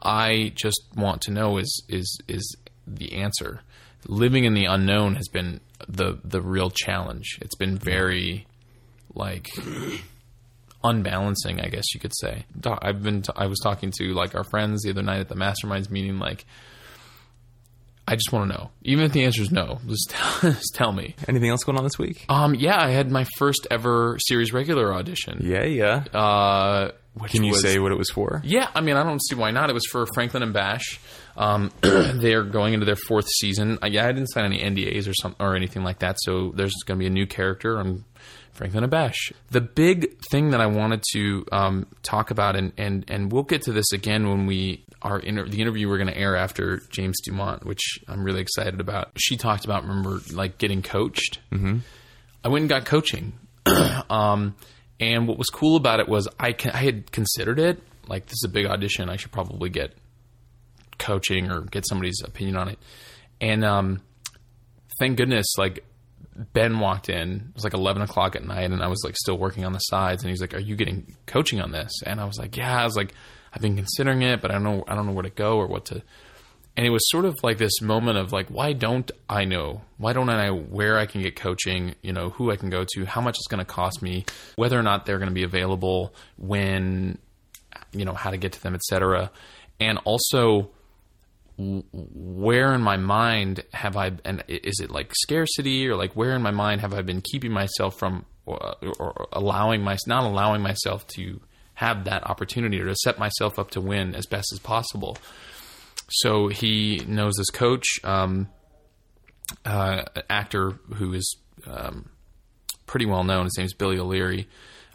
[0.02, 2.56] I just want to know is is is
[2.86, 3.60] the answer.
[4.06, 7.38] Living in the unknown has been the the real challenge.
[7.40, 8.46] It's been very
[9.14, 9.50] like
[10.84, 12.44] unbalancing, I guess you could say.
[12.64, 15.34] I've been t- I was talking to like our friends the other night at the
[15.34, 16.44] masterminds meeting like
[18.06, 18.70] I just want to know.
[18.82, 21.16] Even if the answer is no, just tell, just tell me.
[21.26, 22.26] Anything else going on this week?
[22.28, 25.40] Um, yeah, I had my first ever series regular audition.
[25.42, 26.04] Yeah, yeah.
[26.12, 26.90] Uh,
[27.28, 28.42] Can you was, say what it was for?
[28.44, 29.70] Yeah, I mean, I don't see why not.
[29.70, 31.00] It was for Franklin and Bash.
[31.36, 33.78] Um, they're going into their fourth season.
[33.82, 36.16] Uh, yeah, I didn't sign any NDAs or some or anything like that.
[36.20, 38.04] So there's going to be a new character on
[38.54, 39.32] Franklin and Bash.
[39.50, 43.62] The big thing that I wanted to um, talk about, and, and and we'll get
[43.62, 47.20] to this again when we are inter- the interview we're going to air after James
[47.22, 49.10] Dumont, which I'm really excited about.
[49.16, 51.40] She talked about remember like getting coached.
[51.52, 51.78] Mm-hmm.
[52.42, 53.34] I went and got coaching.
[54.10, 54.54] um,
[55.00, 58.44] and what was cool about it was I, I had considered it like this is
[58.46, 59.08] a big audition.
[59.08, 59.94] I should probably get
[60.98, 62.78] coaching or get somebody's opinion on it.
[63.40, 64.00] And um,
[64.98, 65.84] thank goodness, like
[66.36, 67.32] Ben walked in.
[67.48, 69.78] It was like eleven o'clock at night, and I was like still working on the
[69.78, 70.22] sides.
[70.22, 72.84] And he's like, "Are you getting coaching on this?" And I was like, "Yeah." I
[72.84, 73.12] was like,
[73.52, 74.84] "I've been considering it, but I don't know.
[74.88, 76.02] I don't know where to go or what to."
[76.76, 79.82] And it was sort of like this moment of like, why don't I know?
[79.96, 81.94] Why don't I know where I can get coaching?
[82.02, 84.24] You know, who I can go to, how much it's going to cost me,
[84.56, 87.18] whether or not they're going to be available, when,
[87.92, 89.30] you know, how to get to them, etc.
[89.78, 90.70] And also,
[91.56, 96.42] where in my mind have I and is it like scarcity or like where in
[96.42, 101.06] my mind have I been keeping myself from or, or, allowing my not allowing myself
[101.16, 101.40] to
[101.74, 105.16] have that opportunity or to set myself up to win as best as possible.
[106.10, 108.48] So he knows this coach, um,
[109.64, 111.36] uh, actor who is
[111.66, 112.10] um,
[112.86, 113.44] pretty well known.
[113.44, 114.48] His name is Billy O'Leary,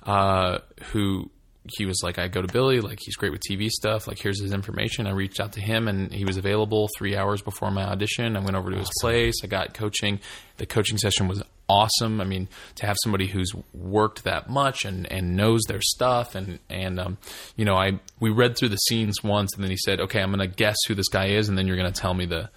[0.04, 0.60] uh,
[0.92, 1.32] who
[1.78, 4.08] he was like, I go to Billy, like he's great with TV stuff.
[4.08, 5.08] Like here's his information.
[5.08, 8.36] I reached out to him, and he was available three hours before my audition.
[8.36, 8.82] I went over to awesome.
[8.82, 9.36] his place.
[9.44, 10.20] I got coaching.
[10.58, 12.20] The coaching session was awesome.
[12.20, 16.60] I mean, to have somebody who's worked that much and, and knows their stuff, and
[16.70, 17.18] and um,
[17.56, 20.32] you know, I we read through the scenes once, and then he said, okay, I'm
[20.34, 22.50] going to guess who this guy is, and then you're going to tell me the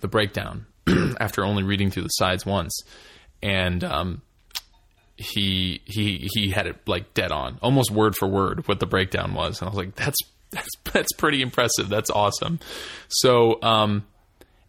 [0.00, 0.66] the breakdown
[1.20, 2.78] after only reading through the sides once,
[3.42, 4.22] and um,
[5.18, 9.34] he he he had it like dead on, almost word for word what the breakdown
[9.34, 10.16] was, and I was like, that's
[10.50, 11.88] that's that's pretty impressive.
[11.88, 12.60] That's awesome.
[13.08, 14.06] So, um,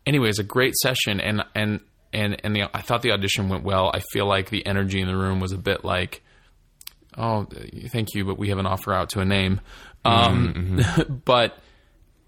[0.06, 1.82] anyways, a great session, and and
[2.12, 3.92] and and the, I thought the audition went well.
[3.94, 6.24] I feel like the energy in the room was a bit like,
[7.16, 7.48] oh,
[7.92, 9.62] thank you, but we have an offer out to a name.
[10.04, 11.14] Um, mm-hmm.
[11.26, 11.60] but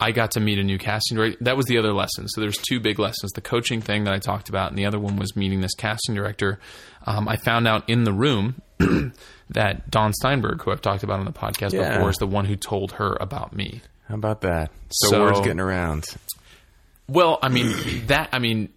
[0.01, 1.37] I got to meet a new casting director.
[1.41, 2.27] That was the other lesson.
[2.27, 4.99] So there's two big lessons: the coaching thing that I talked about, and the other
[4.99, 6.59] one was meeting this casting director.
[7.05, 8.61] Um, I found out in the room
[9.49, 11.93] that Don Steinberg, who I've talked about on the podcast yeah.
[11.93, 13.81] before, is the one who told her about me.
[14.07, 14.71] How about that?
[14.89, 16.05] So, so word's getting around.
[17.07, 18.29] Well, I mean that.
[18.31, 18.69] I mean,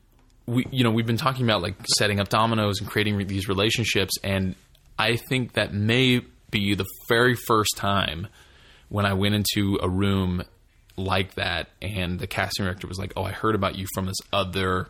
[0.47, 3.49] we you know we've been talking about like setting up dominoes and creating re- these
[3.49, 4.57] relationships, and
[4.99, 8.29] I think that may be the very first time
[8.89, 10.45] when I went into a room
[10.97, 14.17] like that, and the casting director was like, "Oh, I heard about you from this
[14.33, 14.89] other."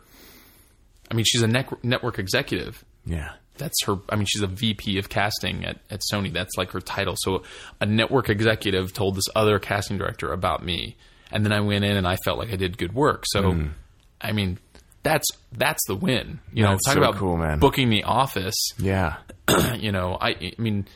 [1.09, 2.83] I mean, she's a network executive.
[3.05, 3.97] Yeah, that's her.
[4.09, 6.31] I mean, she's a VP of casting at, at Sony.
[6.31, 7.15] That's like her title.
[7.17, 7.43] So,
[7.79, 10.95] a network executive told this other casting director about me,
[11.31, 13.23] and then I went in and I felt like I did good work.
[13.27, 13.71] So, mm.
[14.21, 14.59] I mean,
[15.03, 16.39] that's that's the win.
[16.53, 17.59] You know, talk so about cool, man.
[17.59, 18.55] booking the office.
[18.77, 19.17] Yeah,
[19.75, 20.87] you know, I, I mean,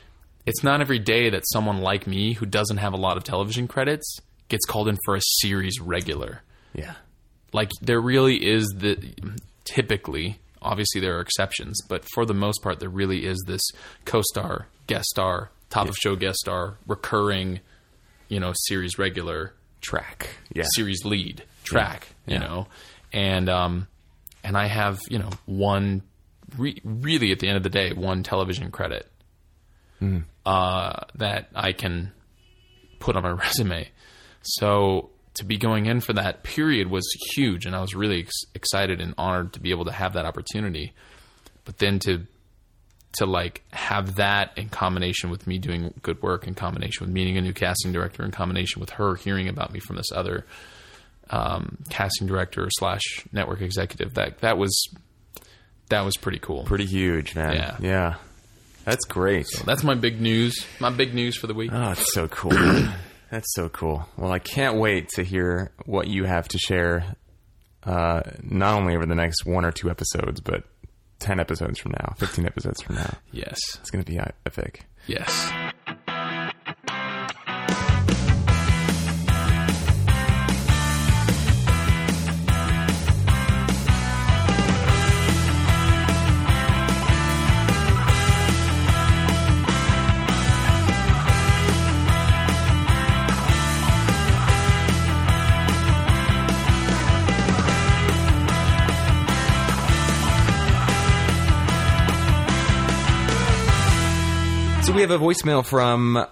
[0.45, 3.67] it's not every day that someone like me who doesn't have a lot of television
[3.67, 4.19] credits
[4.49, 6.41] gets called in for a series regular.
[6.73, 6.95] Yeah.
[7.53, 8.97] Like there really is the
[9.65, 13.61] typically, obviously there are exceptions, but for the most part there really is this
[14.05, 15.89] co-star, guest star, top yeah.
[15.89, 17.59] of show guest star, recurring,
[18.27, 20.29] you know, series regular track.
[20.53, 20.65] Yeah.
[20.75, 22.33] Series lead track, yeah.
[22.33, 22.67] you know.
[23.13, 23.87] And um
[24.43, 26.03] and I have, you know, one
[26.57, 29.09] re- really at the end of the day, one television credit.
[30.01, 30.23] Mm.
[30.45, 32.11] Uh, that I can
[32.99, 33.89] put on my resume.
[34.41, 38.43] So to be going in for that period was huge, and I was really ex-
[38.55, 40.93] excited and honored to be able to have that opportunity.
[41.65, 42.25] But then to
[43.17, 47.37] to like have that in combination with me doing good work, in combination with meeting
[47.37, 50.45] a new casting director, in combination with her hearing about me from this other
[51.31, 54.89] um, casting director slash network executive, that that was
[55.89, 56.63] that was pretty cool.
[56.63, 57.55] Pretty huge, man.
[57.55, 58.15] Yeah, yeah.
[58.85, 59.47] That's great.
[59.47, 60.65] So that's my big news.
[60.79, 61.71] My big news for the week.
[61.73, 62.51] Oh, it's so cool.
[63.31, 64.07] That's so cool.
[64.17, 67.15] Well, I can't wait to hear what you have to share,
[67.83, 70.63] uh, not only over the next one or two episodes, but
[71.19, 73.17] 10 episodes from now, 15 episodes from now.
[73.31, 73.59] Yes.
[73.79, 74.85] It's going to be epic.
[75.05, 75.51] Yes.
[104.89, 106.25] So we have a voicemail from uh,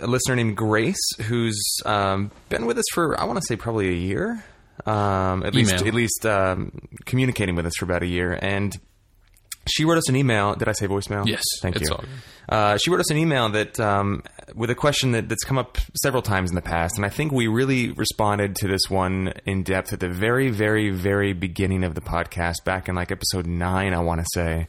[0.00, 3.90] a listener named Grace who's um, been with us for I want to say probably
[3.90, 4.42] a year,
[4.86, 6.72] um, at least at least um,
[7.04, 8.74] communicating with us for about a year, and
[9.68, 10.54] she wrote us an email.
[10.54, 11.26] Did I say voicemail?
[11.26, 11.88] Yes, thank you.
[12.48, 14.22] Uh, she wrote us an email that um,
[14.54, 17.30] with a question that, that's come up several times in the past, and I think
[17.30, 21.94] we really responded to this one in depth at the very, very, very beginning of
[21.94, 24.68] the podcast, back in like episode nine, I want to say,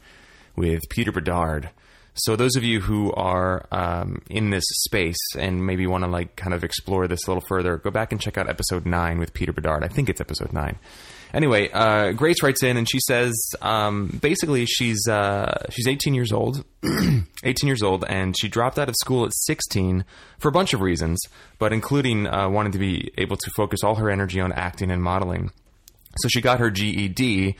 [0.57, 1.69] with Peter Bedard.
[2.15, 6.35] So those of you who are um, in this space and maybe want to like
[6.35, 9.33] kind of explore this a little further, go back and check out episode nine with
[9.33, 9.83] Peter Bedard.
[9.83, 10.77] I think it's episode nine.
[11.33, 16.31] Anyway, uh, Grace writes in and she says, um, basically, she's uh, she's 18 years
[16.31, 16.65] old,
[17.43, 20.05] 18 years old, and she dropped out of school at 16
[20.39, 21.19] for a bunch of reasons,
[21.59, 25.03] but including uh, wanting to be able to focus all her energy on acting and
[25.03, 25.51] modeling.
[26.17, 27.55] So she got her GED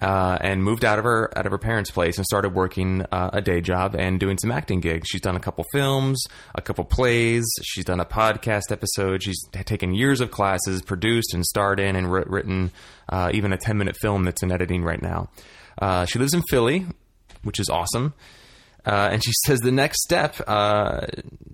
[0.00, 3.30] uh, and moved out of her out of her parents' place and started working uh,
[3.32, 5.08] a day job and doing some acting gigs.
[5.08, 6.22] She's done a couple films,
[6.54, 7.44] a couple plays.
[7.62, 9.22] She's done a podcast episode.
[9.22, 12.72] She's taken years of classes, produced and starred in and writ- written
[13.08, 15.28] uh, even a ten minute film that's in editing right now.
[15.80, 16.86] Uh, she lives in Philly,
[17.42, 18.14] which is awesome.
[18.84, 21.06] Uh, and she says the next step uh,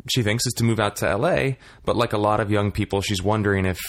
[0.09, 1.53] she thinks is to move out to LA.
[1.85, 3.81] But like a lot of young people, she's wondering if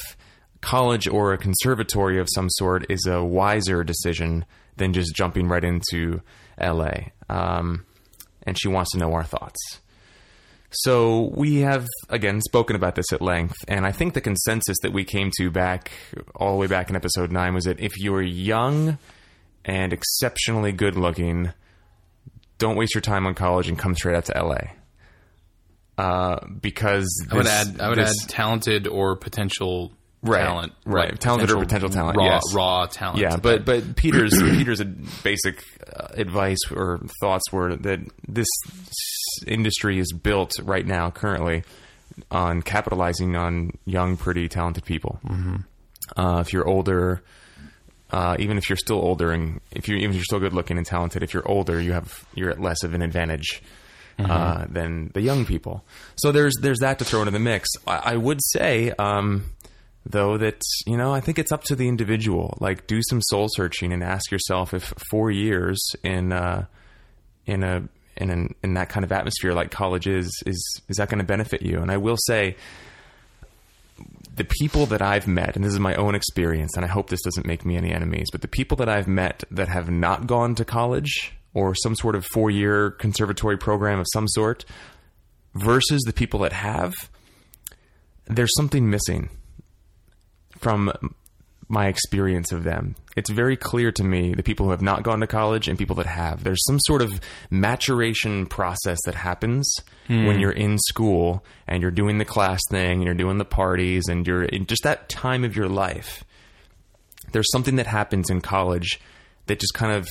[0.63, 4.45] college or a conservatory of some sort is a wiser decision
[4.77, 6.21] than just jumping right into
[6.59, 6.93] LA.
[7.29, 7.85] Um,
[8.47, 9.59] and she wants to know our thoughts.
[10.71, 14.91] So we have again spoken about this at length, and I think the consensus that
[14.91, 15.91] we came to back
[16.35, 18.97] all the way back in episode nine was that if you are young
[19.63, 21.53] and exceptionally good looking,
[22.57, 24.57] don't waste your time on college and come straight out to LA.
[25.95, 29.91] Uh, because I would add I would this- add talented or potential
[30.25, 31.11] Right, talent, right.
[31.11, 32.41] like Talented or potential talent, raw, yes.
[32.53, 33.19] raw talent.
[33.19, 34.81] Yeah, but but Peter's Peter's
[35.21, 35.61] basic
[35.93, 38.47] uh, advice or thoughts were that this
[39.45, 41.63] industry is built right now, currently,
[42.31, 45.19] on capitalizing on young, pretty, talented people.
[45.25, 45.55] Mm-hmm.
[46.17, 47.21] Uh, if you're older,
[48.11, 50.77] uh, even if you're still older, and if you even if you're still good looking
[50.77, 53.61] and talented, if you're older, you have you're at less of an advantage.
[54.19, 55.83] Uh, than the young people,
[56.17, 57.67] so there's there's that to throw into the mix.
[57.87, 59.45] I, I would say, um,
[60.05, 62.57] though that you know i think it's up to the individual.
[62.59, 66.65] Like do some soul searching and ask yourself if four years in uh
[67.45, 71.09] in a in an, in that kind of atmosphere like college is is is that
[71.09, 71.79] going to benefit you?
[71.79, 72.55] And i will say
[74.35, 77.21] the people that I've met, and this is my own experience, and I hope this
[77.21, 80.55] doesn't make me any enemies, but the people that I've met that have not gone
[80.55, 84.65] to college or some sort of four year conservatory program of some sort
[85.53, 86.93] versus the people that have,
[88.25, 89.29] there's something missing
[90.63, 90.91] from
[91.67, 92.95] my experience of them.
[93.15, 95.95] It's very clear to me the people who have not gone to college and people
[95.97, 96.43] that have.
[96.43, 99.75] There's some sort of maturation process that happens
[100.07, 100.25] hmm.
[100.25, 104.07] when you're in school and you're doing the class thing and you're doing the parties
[104.07, 106.23] and you're in just that time of your life.
[107.31, 108.99] There's something that happens in college
[109.47, 110.07] that just kind of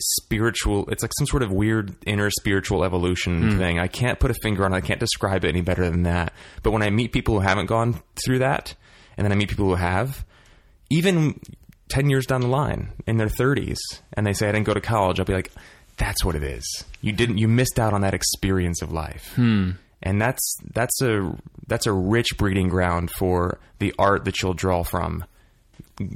[0.00, 3.58] spiritual it's like some sort of weird inner spiritual evolution hmm.
[3.58, 3.78] thing.
[3.78, 4.76] I can't put a finger on it.
[4.76, 6.32] I can't describe it any better than that.
[6.62, 8.74] But when I meet people who haven't gone through that
[9.18, 10.24] and then I meet people who have,
[10.88, 11.38] even
[11.90, 13.76] 10 years down the line in their 30s
[14.14, 15.52] and they say I didn't go to college, I'll be like
[15.98, 16.64] that's what it is.
[17.02, 19.32] You didn't you missed out on that experience of life.
[19.34, 19.72] Hmm.
[20.00, 24.84] And that's that's a that's a rich breeding ground for the art that you'll draw
[24.84, 25.24] from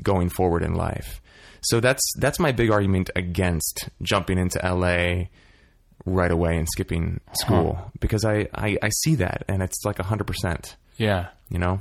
[0.03, 1.21] going forward in life.
[1.63, 5.27] So that's that's my big argument against jumping into LA
[6.05, 10.27] right away and skipping school because I, I, I see that and it's like hundred
[10.27, 10.77] percent.
[10.97, 11.81] yeah, You know,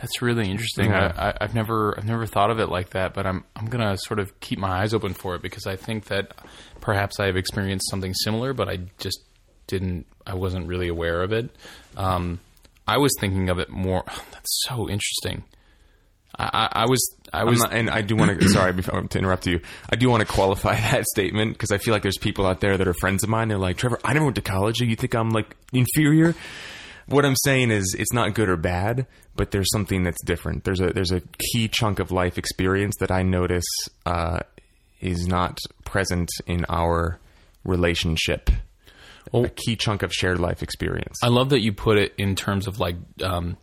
[0.00, 0.90] that's really interesting.
[0.90, 1.12] Yeah.
[1.16, 3.96] I, I, I've never I've never thought of it like that, but I'm I'm gonna
[3.98, 6.32] sort of keep my eyes open for it because I think that
[6.80, 9.20] perhaps I have experienced something similar, but I just
[9.66, 11.50] didn't I wasn't really aware of it.
[11.96, 12.40] Um,
[12.86, 14.04] I was thinking of it more.
[14.32, 15.44] That's so interesting.
[16.38, 18.48] I, I, I was I was not, and I do want to.
[18.48, 19.60] sorry before, to interrupt you.
[19.90, 22.78] I do want to qualify that statement because I feel like there's people out there
[22.78, 23.48] that are friends of mine.
[23.48, 24.80] They're like, Trevor, I never went to college.
[24.80, 26.34] You think I'm like inferior?
[27.10, 30.64] What I'm saying is, it's not good or bad, but there's something that's different.
[30.64, 31.20] There's a there's a
[31.52, 33.64] key chunk of life experience that I notice
[34.06, 34.40] uh,
[35.00, 37.18] is not present in our
[37.64, 38.50] relationship.
[39.32, 41.18] a key chunk of shared life experience.
[41.22, 43.56] I love that you put it in terms of like um,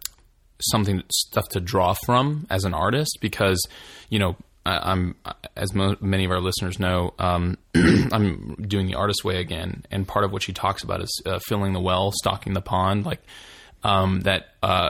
[0.60, 3.62] something stuff to draw from as an artist because
[4.10, 4.36] you know
[4.67, 5.15] I, I'm
[5.56, 10.08] as mo- many of our listeners know um, I'm doing the artist way again, and
[10.08, 13.21] part of what she talks about is uh, filling the well, stocking the pond, like
[13.84, 14.49] um, that.
[14.62, 14.89] Uh,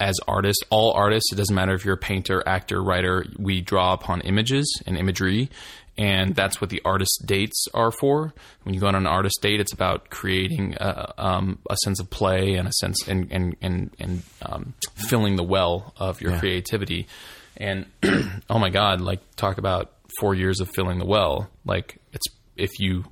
[0.00, 3.92] as artists, all artists, it doesn't matter if you're a painter, actor, writer, we draw
[3.92, 5.48] upon images and imagery.
[5.96, 8.34] And that's what the artist dates are for.
[8.64, 12.10] When you go on an artist date, it's about creating a, um, a sense of
[12.10, 17.06] play and a sense and and and, and um, filling the well of your creativity.
[17.56, 17.86] And
[18.50, 21.48] oh my God, like talk about four years of filling the well.
[21.64, 23.04] Like it's if you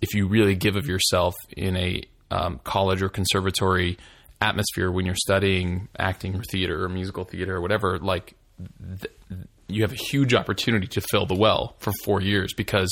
[0.00, 3.98] if you really give of yourself in a um, college or conservatory
[4.40, 8.34] atmosphere when you're studying acting or theater or musical theater or whatever, like
[9.00, 9.12] th-
[9.68, 12.90] you have a huge opportunity to fill the well for four years because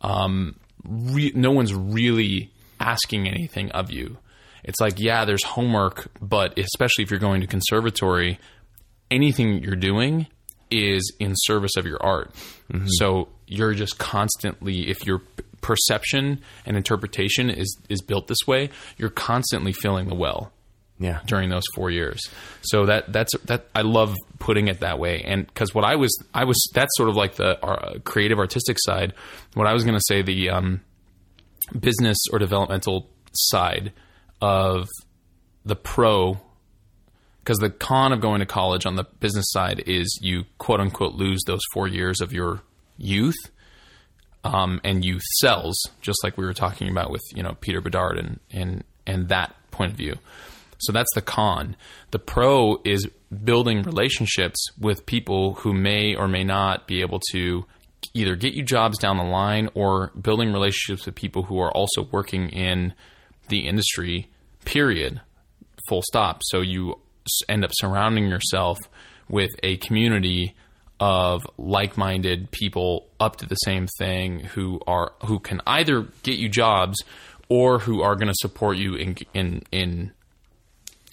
[0.00, 0.56] um,
[0.88, 4.16] re- no one's really asking anything of you.
[4.64, 8.38] It's like, yeah, there's homework, but especially if you're going to conservatory,
[9.10, 10.26] anything you're doing
[10.70, 12.30] is in service of your art.
[12.98, 15.22] So you're just constantly, if your
[15.60, 20.52] perception and interpretation is is built this way, you're constantly filling the well
[20.98, 21.20] Yeah.
[21.26, 22.20] during those four years.
[22.62, 26.12] So that that's that I love putting it that way, and because what I was
[26.34, 29.12] I was that's sort of like the uh, creative artistic side.
[29.54, 30.80] What I was going to say the um,
[31.78, 33.92] business or developmental side
[34.40, 34.88] of
[35.64, 36.40] the pro.
[37.46, 41.14] Because the con of going to college on the business side is you quote unquote
[41.14, 42.62] lose those four years of your
[42.98, 43.36] youth,
[44.42, 48.18] um, and youth sells, just like we were talking about with you know Peter Bedard
[48.18, 50.16] and and and that point of view.
[50.78, 51.76] So that's the con.
[52.10, 53.08] The pro is
[53.44, 57.64] building relationships with people who may or may not be able to
[58.12, 62.08] either get you jobs down the line or building relationships with people who are also
[62.10, 62.92] working in
[63.48, 64.28] the industry,
[64.64, 65.20] period,
[65.88, 66.42] full stop.
[66.44, 67.00] So you
[67.48, 68.78] end up surrounding yourself
[69.28, 70.54] with a community
[70.98, 76.48] of like-minded people up to the same thing who are who can either get you
[76.48, 76.96] jobs
[77.48, 80.12] or who are going to support you in in in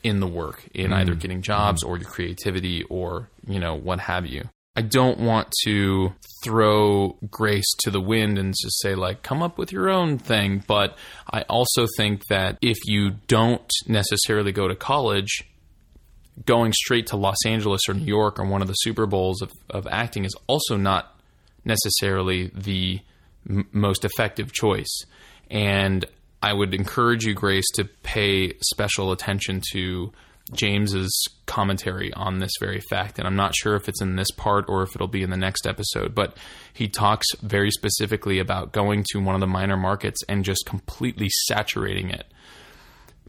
[0.04, 0.93] in the work in mm-hmm.
[0.93, 1.91] either getting jobs mm-hmm.
[1.91, 4.43] or your creativity or you know what have you.
[4.76, 9.58] I don't want to throw grace to the wind and just say like come up
[9.58, 10.97] with your own thing but
[11.32, 15.43] i also think that if you don't necessarily go to college
[16.45, 19.51] going straight to los angeles or new york or one of the super bowls of,
[19.69, 21.13] of acting is also not
[21.65, 22.99] necessarily the
[23.49, 25.01] m- most effective choice.
[25.49, 26.05] And
[26.41, 30.11] I would encourage you, Grace, to pay special attention to
[30.51, 33.17] James's commentary on this very fact.
[33.17, 35.37] And I'm not sure if it's in this part or if it'll be in the
[35.37, 36.37] next episode, but
[36.73, 41.29] he talks very specifically about going to one of the minor markets and just completely
[41.29, 42.25] saturating it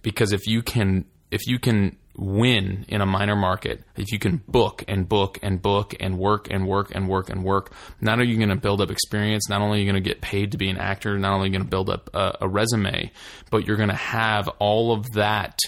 [0.02, 4.42] because if you can if you can win in a minor market if you can
[4.46, 7.72] book and book and book and work and work and work and work.
[8.00, 10.08] Not only are you going to build up experience not only are you going to
[10.08, 12.38] get paid to be an actor not only are you going to build up a,
[12.42, 13.10] a resume
[13.50, 15.58] but you're going to have all of that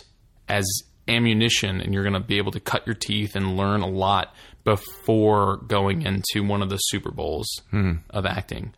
[0.48, 0.64] as
[1.08, 4.34] ammunition and you're going to be able to cut your teeth and learn a lot
[4.64, 7.92] before going into one of the super bowls hmm.
[8.10, 8.74] of acting.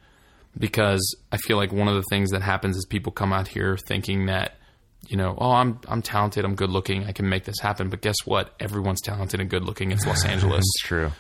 [0.59, 3.77] Because I feel like one of the things that happens is people come out here
[3.77, 4.58] thinking that
[5.07, 7.89] you know, oh, I'm I'm talented, I'm good looking, I can make this happen.
[7.89, 8.53] But guess what?
[8.61, 9.93] Everyone's talented and good looking.
[9.93, 10.59] It's Los Angeles.
[10.61, 11.11] It's true.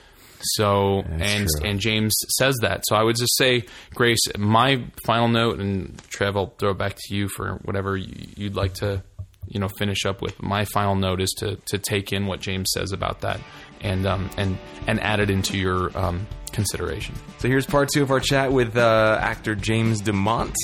[0.40, 1.68] So and true.
[1.68, 2.82] and James says that.
[2.86, 3.64] So I would just say,
[3.94, 8.28] Grace, my final note, and Trev, I'll throw it back to you for whatever you-
[8.36, 9.02] you'd like to,
[9.48, 10.40] you know, finish up with.
[10.42, 13.40] My final note is to to take in what James says about that
[13.80, 17.14] and um and and add it into your um consideration.
[17.38, 20.54] So here's part two of our chat with uh, actor James DuMont.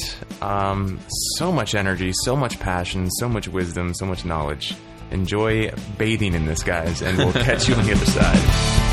[0.42, 0.99] Um,
[1.37, 4.75] so much energy, so much passion, so much wisdom, so much knowledge.
[5.11, 8.84] Enjoy bathing in this, guys, and we'll catch you on the other side.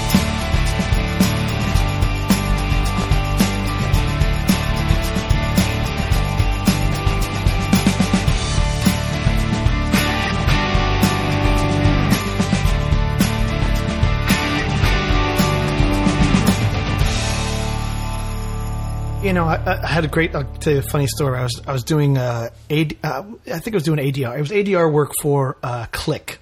[19.31, 20.35] You know, I, I had a great.
[20.35, 21.39] I'll tell you a funny story.
[21.39, 24.35] I was I was doing uh, AD, uh, I think I was doing ADR.
[24.35, 26.39] It was ADR work for uh, Click,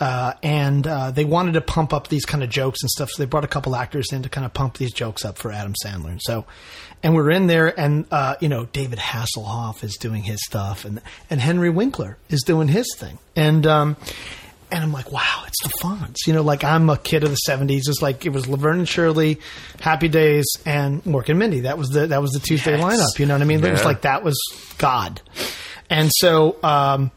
[0.00, 3.10] uh, and uh, they wanted to pump up these kind of jokes and stuff.
[3.10, 5.52] So they brought a couple actors in to kind of pump these jokes up for
[5.52, 6.08] Adam Sandler.
[6.08, 6.46] And so,
[7.02, 11.02] and we're in there, and uh, you know, David Hasselhoff is doing his stuff, and
[11.28, 13.66] and Henry Winkler is doing his thing, and.
[13.66, 13.96] Um,
[14.72, 16.16] and I'm like, wow, it's the Fonz.
[16.26, 17.82] You know, like I'm a kid of the '70s.
[17.86, 19.38] It's like it was Laverne and Shirley,
[19.80, 21.60] Happy Days, and Mork and Mindy.
[21.60, 22.82] That was the that was the Tuesday Yes.
[22.82, 23.18] lineup.
[23.20, 23.62] You know what I mean?
[23.64, 24.36] It was like that was
[24.78, 25.20] God.
[25.90, 27.10] And so, um,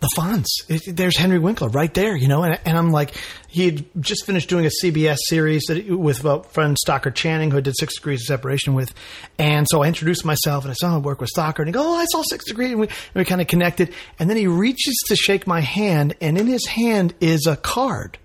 [0.00, 0.46] the Fonz.
[0.68, 2.44] It- there's Henry Winkler right there, you know.
[2.44, 3.14] And, and I'm like,
[3.48, 7.56] he had just finished doing a CBS series that, with a friend Stockard Channing, who
[7.56, 8.94] I did Six Degrees of Separation with.
[9.38, 11.66] And so I introduced myself and I saw him work with Stockard.
[11.66, 12.70] And he go, oh, I saw Six Degrees.
[12.72, 13.92] And we, and we kind of connected.
[14.20, 18.18] And then he reaches to shake my hand, and in his hand is a card,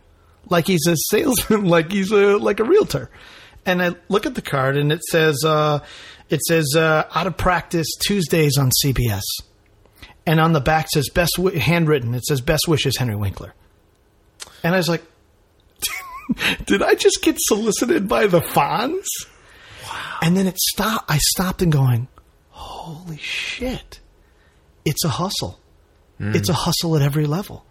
[0.50, 3.10] like he's a salesman, like he's a like a realtor.
[3.66, 5.80] And I look at the card, and it says, uh,
[6.30, 9.22] it says uh, out of practice Tuesdays on CBS
[10.26, 12.14] and on the back says best w- handwritten.
[12.14, 13.54] It says best wishes, Henry Winkler.
[14.64, 15.04] And I was like,
[16.66, 19.06] did I just get solicited by the Fonz?
[19.84, 20.20] Wow.
[20.22, 21.12] And then it stopped.
[21.12, 22.08] I stopped and going,
[22.50, 24.00] holy shit!
[24.86, 25.60] It's a hustle.
[26.18, 26.36] Hmm.
[26.36, 27.66] It's a hustle at every level.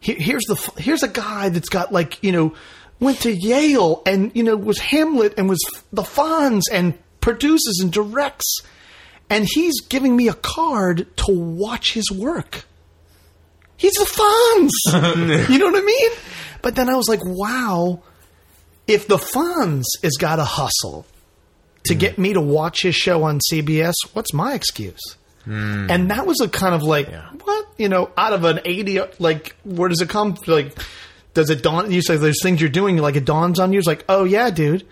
[0.00, 2.54] Here, here's the here's a guy that's got like you know
[3.00, 5.60] went to Yale and you know was Hamlet and was
[5.92, 8.60] the Fonz and produces and directs
[9.30, 12.64] and he's giving me a card to watch his work.
[13.76, 15.48] He's the Fonz.
[15.48, 16.10] you know what I mean?
[16.62, 18.02] But then I was like, wow,
[18.86, 21.06] if the Fonz has got to hustle
[21.84, 21.98] to mm.
[21.98, 25.16] get me to watch his show on CBS, what's my excuse?
[25.46, 25.90] Mm.
[25.90, 27.08] And that was a kind of like,
[27.44, 27.68] what?
[27.76, 30.36] You know, out of an 80, like, where does it come?
[30.46, 30.76] Like,
[31.34, 31.92] does it dawn?
[31.92, 33.78] You say there's things you're doing, like it dawns on you.
[33.78, 34.86] It's like, oh, yeah, dude.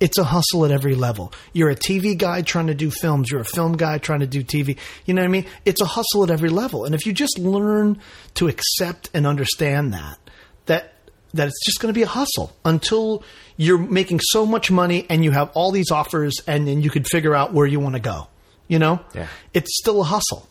[0.00, 1.32] It's a hustle at every level.
[1.52, 3.30] You're a TV guy trying to do films.
[3.30, 4.78] You're a film guy trying to do TV.
[5.04, 5.46] You know what I mean?
[5.66, 6.86] It's a hustle at every level.
[6.86, 8.00] And if you just learn
[8.34, 10.18] to accept and understand that,
[10.66, 10.94] that
[11.34, 13.22] that it's just going to be a hustle until
[13.56, 17.04] you're making so much money and you have all these offers and then you can
[17.04, 18.26] figure out where you want to go.
[18.66, 19.00] You know?
[19.14, 19.28] Yeah.
[19.54, 20.48] It's still a hustle.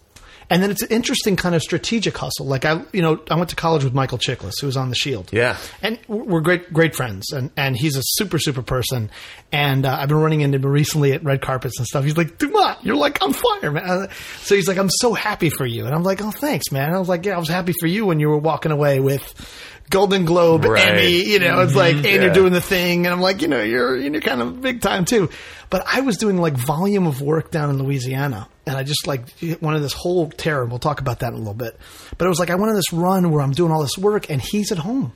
[0.52, 2.48] And then it's an interesting kind of strategic hustle.
[2.48, 4.96] Like I, you know, I went to college with Michael Chiklis, who was on the
[4.96, 5.30] Shield.
[5.32, 5.58] Yeah.
[5.84, 7.32] and we're great, great friends.
[7.32, 9.12] And and he's a super, super person.
[9.52, 12.04] And uh, I've been running into him recently at red carpets and stuff.
[12.04, 14.08] He's like, "Dumont, you're like on fire, man."
[14.42, 17.00] So he's like, "I'm so happy for you," and I'm like, "Oh, thanks, man." I
[17.00, 19.34] was like, "Yeah, I was happy for you when you were walking away with."
[19.90, 20.88] Golden Globe, Right.
[20.88, 22.22] Emmy, you know, it's like, and Yeah.
[22.26, 25.04] you're doing the thing, and I'm like, you know, you're you're kind of big time
[25.04, 25.32] too.
[25.70, 29.22] But I was doing like volume of work down in Louisiana, and I just like
[29.62, 30.66] wanted this whole terror.
[30.66, 31.80] We'll talk about that in a little bit.
[32.18, 34.30] But it was like I went on this run where I'm doing all this work,
[34.30, 35.14] and he's at home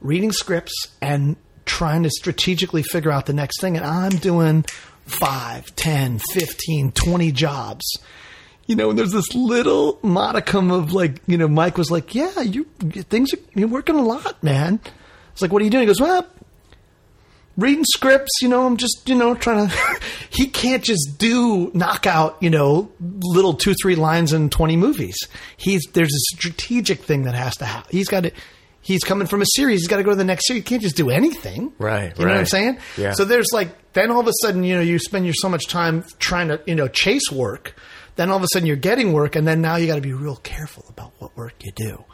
[0.00, 3.76] reading scripts and trying to strategically figure out the next thing.
[3.76, 4.64] And I'm doing
[5.06, 7.98] five, ten, fifteen, twenty jobs.
[8.66, 12.40] You know, and there's this little modicum of like, you know, Mike was like, yeah,
[12.42, 12.64] you,
[13.08, 14.80] things are, you're working a lot, man.
[15.32, 15.82] It's like, what are you doing?
[15.82, 16.26] He goes, well,
[17.56, 20.00] reading scripts, you know, I'm just, you know, trying to.
[20.30, 25.16] he can't just do knockout, you know, little two, three lines in 20 movies.
[25.56, 27.90] He's there's a strategic thing that has to happen.
[27.90, 28.32] He's got to.
[28.84, 29.78] He's coming from a series.
[29.80, 30.64] He's got to go to the next series.
[30.64, 31.72] He can't just do anything.
[31.78, 32.78] Right, You know what I'm saying?
[32.98, 33.12] Yeah.
[33.12, 35.68] So there's like then all of a sudden, you know, you spend your so much
[35.68, 37.76] time trying to, you know, chase work.
[38.16, 40.12] Then all of a sudden you're getting work, and then now you got to be
[40.12, 42.04] real careful about what work you do.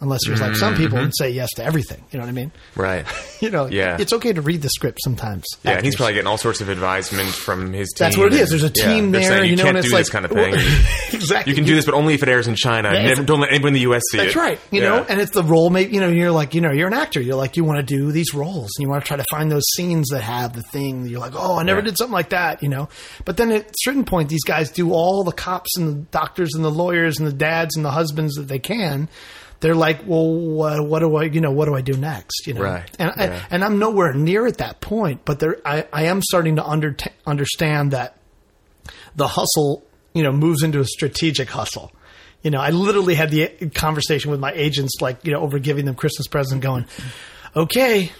[0.00, 1.06] Unless there's like some people mm-hmm.
[1.06, 2.04] and say yes to everything.
[2.12, 2.52] You know what I mean?
[2.76, 3.04] Right.
[3.40, 3.96] You know, Yeah.
[3.98, 5.44] it's okay to read the script sometimes.
[5.64, 5.84] Yeah, and Actors.
[5.86, 8.04] he's probably getting all sorts of advisement from his team.
[8.04, 8.50] That's what it is.
[8.50, 10.24] There's a team they're there, saying, you you know, can't and do it's this kind
[10.24, 10.54] of thing.
[11.12, 11.50] exactly.
[11.50, 12.92] You can do this, but only if it airs in China.
[12.92, 14.02] Yeah, Never, don't let anyone in the U.S.
[14.10, 14.34] see That's it.
[14.34, 14.60] That's right.
[14.70, 14.88] You Yeah.
[14.88, 15.70] know, and it's the role.
[15.70, 17.20] Maybe you know, you're like, you know, you're an actor.
[17.20, 19.50] You're like, you want to do these roles, and you want to try to find
[19.50, 21.06] those scenes that have the thing.
[21.06, 21.86] You're like, oh, I never Yeah.
[21.86, 22.62] did something like that.
[22.62, 22.88] You know,
[23.24, 26.54] but then at a certain point, these guys do all the cops and the doctors
[26.54, 29.08] and the lawyers and the dads and the husbands that they can.
[29.60, 32.46] They're like, well, what, what do I, you know, what do I do next?
[32.46, 32.90] You know, Right.
[32.98, 36.56] And I, and I'm nowhere near at that point, but there, I, I am starting
[36.56, 36.96] to under,
[37.26, 38.16] understand that
[39.16, 39.84] the hustle,
[40.14, 41.92] you know, moves into a strategic hustle.
[42.42, 45.86] You know, I literally had the conversation with my agents, like, you know, over giving
[45.86, 46.86] them Christmas present, going,
[47.56, 48.12] okay,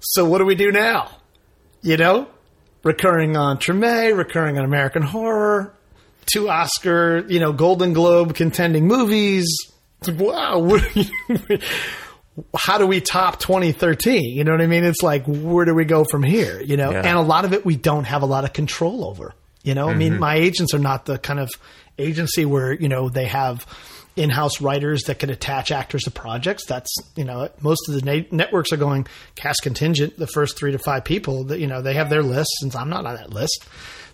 [0.00, 1.10] so what do we do now?
[1.82, 2.28] You know,
[2.84, 5.74] recurring on Treme, recurring on American Horror,
[6.26, 9.48] two Oscar, you know, Golden Globe contending movies.
[10.06, 11.58] Wow, what are you-
[12.56, 14.36] how do we top 2013?
[14.36, 14.84] You know what I mean?
[14.84, 16.60] It's like, where do we go from here?
[16.60, 17.02] You know, Yeah.
[17.04, 19.34] and a lot of it we don't have a lot of control over.
[19.64, 20.20] You know, I mean, mm-hmm.
[20.20, 21.50] my agents are not the kind of
[21.98, 23.66] agency where, you know, they have
[24.14, 26.64] in house writers that can attach actors to projects.
[26.66, 30.72] That's, you know, most of the na- networks are going cast contingent, the first three
[30.72, 33.30] to five people that, you know, they have their list since I'm not on that
[33.32, 33.66] list.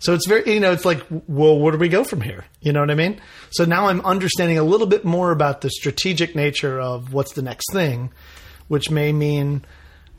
[0.05, 2.45] So it's very, you know, it's like, well, where do we go from here?
[2.61, 3.23] You know what I mean?
[3.51, 7.41] So now I'm understanding a little bit more about the strategic nature of what's the
[7.41, 8.13] next thing,
[8.69, 9.65] which may mean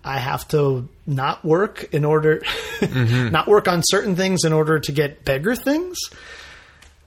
[0.04, 2.40] I have to not work in order,
[2.80, 3.30] mm-hmm.
[3.30, 5.98] not work on certain things in order to get bigger things.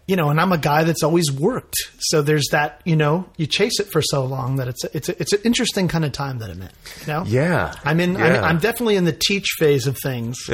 [0.08, 2.80] You know, and I'm a guy that's always worked, so there's that.
[2.86, 5.40] You know, you chase it for so long that it's a, it's a, it's an
[5.44, 6.70] interesting kind of time that I'm in.
[7.02, 7.74] You know, Yeah.
[7.84, 8.14] I'm in.
[8.14, 8.38] Yeah.
[8.38, 10.38] I'm, I'm definitely in the teach phase of things,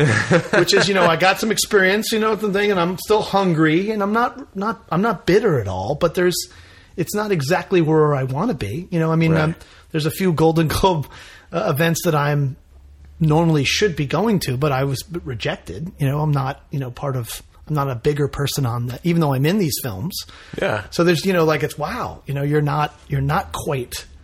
[0.55, 3.22] which is you know I got some experience, you know, the thing, and I'm still
[3.22, 5.94] hungry, and I'm not not I'm not bitter at all.
[5.94, 6.36] But there's
[6.96, 8.88] it's not exactly where I want to be.
[8.90, 9.40] You know, I mean, Right.
[9.42, 9.55] um,
[9.92, 11.07] there's a few Golden Globe
[11.52, 12.57] uh, events that I'm
[13.20, 15.92] normally should be going to, but I was rejected.
[16.00, 17.40] You know, I'm not, you know, part of.
[17.69, 20.17] I'm not a bigger person on that, even though I'm in these films.
[20.61, 20.85] Yeah.
[20.91, 22.23] So there's, you know, like it's wow.
[22.27, 24.07] You know, you're not, you're not quite.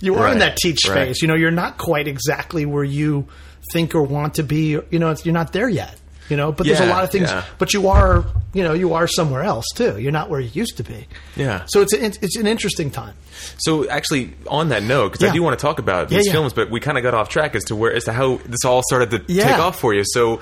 [0.00, 1.04] You are in that teach right.
[1.06, 1.22] space.
[1.22, 3.28] You know, you're not quite exactly where you
[3.72, 4.70] think or want to be.
[4.90, 5.94] You know, it's, you're not there yet.
[6.28, 7.30] You know, but there's a lot of things.
[7.30, 7.44] yeah.
[7.58, 9.98] But you are, you know, you are somewhere else too.
[9.98, 11.06] You're not where you used to be.
[11.36, 11.64] Yeah.
[11.68, 13.14] So it's a, it's an interesting time.
[13.58, 15.30] So actually, on that note, because Yeah.
[15.30, 16.32] I do want to talk about these yeah.
[16.32, 18.64] films, but we kind of got off track as to where as to how this
[18.64, 19.44] all started to Yeah.
[19.48, 20.02] take off for you.
[20.04, 20.40] So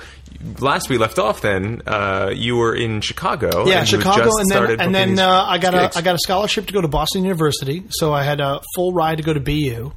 [0.59, 3.65] last we left off, then uh, you were in Chicago.
[3.65, 5.95] Yeah, and Chicago, and then and then uh, I got gigs.
[5.95, 8.91] a I got a scholarship to go to Boston University, so I had a full
[8.93, 9.91] ride to go to BU,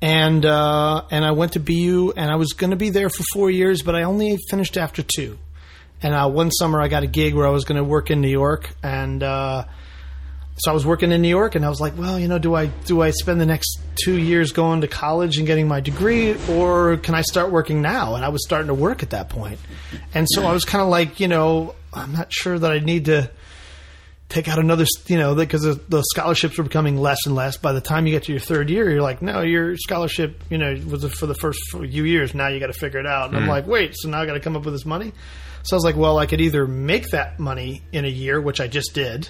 [0.00, 3.24] and uh, and I went to BU, and I was going to be there for
[3.32, 5.38] four years, but I only finished after two.
[6.00, 8.20] And uh, one summer, I got a gig where I was going to work in
[8.20, 9.64] New York, and uh,
[10.56, 12.54] so I was working in New York, and I was like, well, you know, do
[12.54, 16.36] I do I spend the next two years going to college and getting my degree,
[16.48, 18.14] or can I start working now?
[18.14, 19.58] And I was starting to work at that point,
[20.14, 23.06] and so I was kind of like, you know, I'm not sure that I need
[23.06, 23.30] to
[24.28, 27.56] take out another, you know, because the, the scholarships were becoming less and less.
[27.56, 30.58] By the time you get to your third year, you're like, no, your scholarship, you
[30.58, 32.34] know, was for the first few years.
[32.34, 33.28] Now you got to figure it out.
[33.28, 35.12] And I'm like, wait, so now I got to come up with this money.
[35.62, 38.60] So I was like, well, I could either make that money in a year, which
[38.60, 39.28] I just did,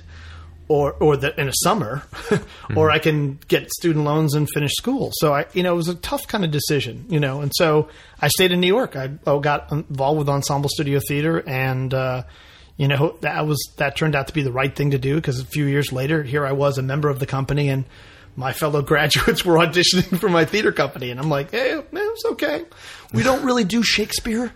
[0.68, 2.03] or or the, in a summer,
[2.76, 5.11] or I can get student loans and finish school.
[5.14, 7.40] So I, you know, it was a tough kind of decision, you know.
[7.40, 7.88] And so
[8.20, 8.94] I stayed in New York.
[8.94, 12.24] I oh, got involved with Ensemble Studio Theater, and uh,
[12.79, 15.39] you know that was that turned out to be the right thing to do because
[15.41, 17.85] a few years later, here I was a member of the company and.
[18.37, 22.24] My fellow graduates were auditioning for my theater company, and I'm like, "Hey, man, it's
[22.24, 22.64] okay.
[23.12, 24.53] We don't really do Shakespeare,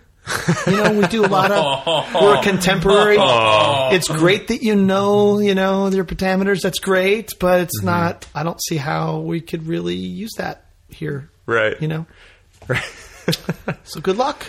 [0.67, 0.93] you know.
[0.93, 3.17] We do a lot of we're a contemporary.
[3.93, 6.61] It's great that you know, you know, your pentameters.
[6.61, 7.87] That's great, but it's Mm-hmm.
[7.87, 8.25] not.
[8.33, 11.29] I don't see how we could really use that here.
[11.45, 11.75] Right.
[11.81, 12.05] You know.
[13.83, 14.45] so good luck.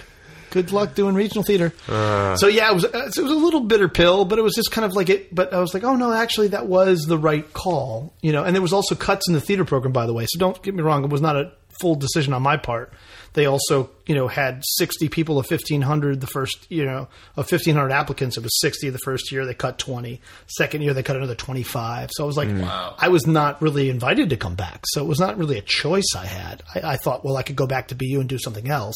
[0.54, 1.72] Good luck doing regional theater.
[1.88, 2.36] Uh.
[2.36, 4.84] so yeah, it was it was a little bitter pill, but it was just kind
[4.84, 5.34] of like it.
[5.34, 8.14] But I was like, oh no, actually, that was the right call.
[8.22, 10.26] You know, and there was also cuts in the theater program, by the way.
[10.28, 11.50] So don't get me wrong, it was not a
[11.80, 12.92] full decision on my part.
[13.32, 17.90] They also, you know, had 60 people of 1,500 the first, you know, of 1,500
[17.90, 18.36] applicants.
[18.36, 19.44] It was 60 the first year.
[19.44, 20.20] They cut 20.
[20.46, 22.10] Second year, they cut another 25.
[22.12, 24.84] So I was like, I was not really invited to come back.
[24.86, 26.62] So it was not really a choice I had.
[26.76, 28.94] I, I thought, well, I could go back to BU and do something else,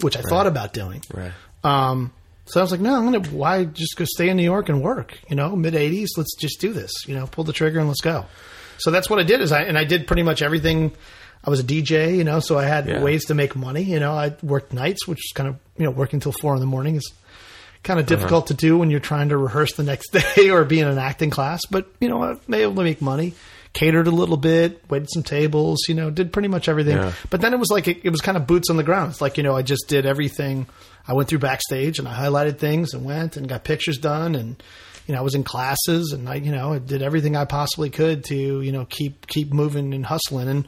[0.00, 1.02] which I thought about doing.
[1.12, 1.32] Right.
[1.64, 2.12] Um,
[2.46, 4.68] so I was like, no, I'm going to, why just go stay in New York
[4.68, 7.78] and work, you know, mid 80s, let's just do this, you know, pull the trigger
[7.78, 8.24] and let's go.
[8.78, 10.92] So that's what I did is I, and I did pretty much everything.
[11.44, 13.02] I was a DJ, you know, so I had Yeah.
[13.02, 15.90] ways to make money, you know, I worked nights, which is kind of, you know,
[15.90, 17.12] working till four in the morning is
[17.82, 20.80] kind of difficult to do when you're trying to rehearse the next day or be
[20.80, 23.34] in an acting class, but you know, I was able to make money.
[23.78, 26.96] Catered a little bit, waited some tables, you know, did pretty much everything.
[26.96, 27.12] Yeah.
[27.30, 29.12] But then it was like it, it was kind of boots on the ground.
[29.12, 30.66] It's like you know, I just did everything.
[31.06, 34.60] I went through backstage and I highlighted things and went and got pictures done and
[35.06, 37.88] you know I was in classes and I you know I did everything I possibly
[37.88, 40.66] could to you know keep keep moving and hustling and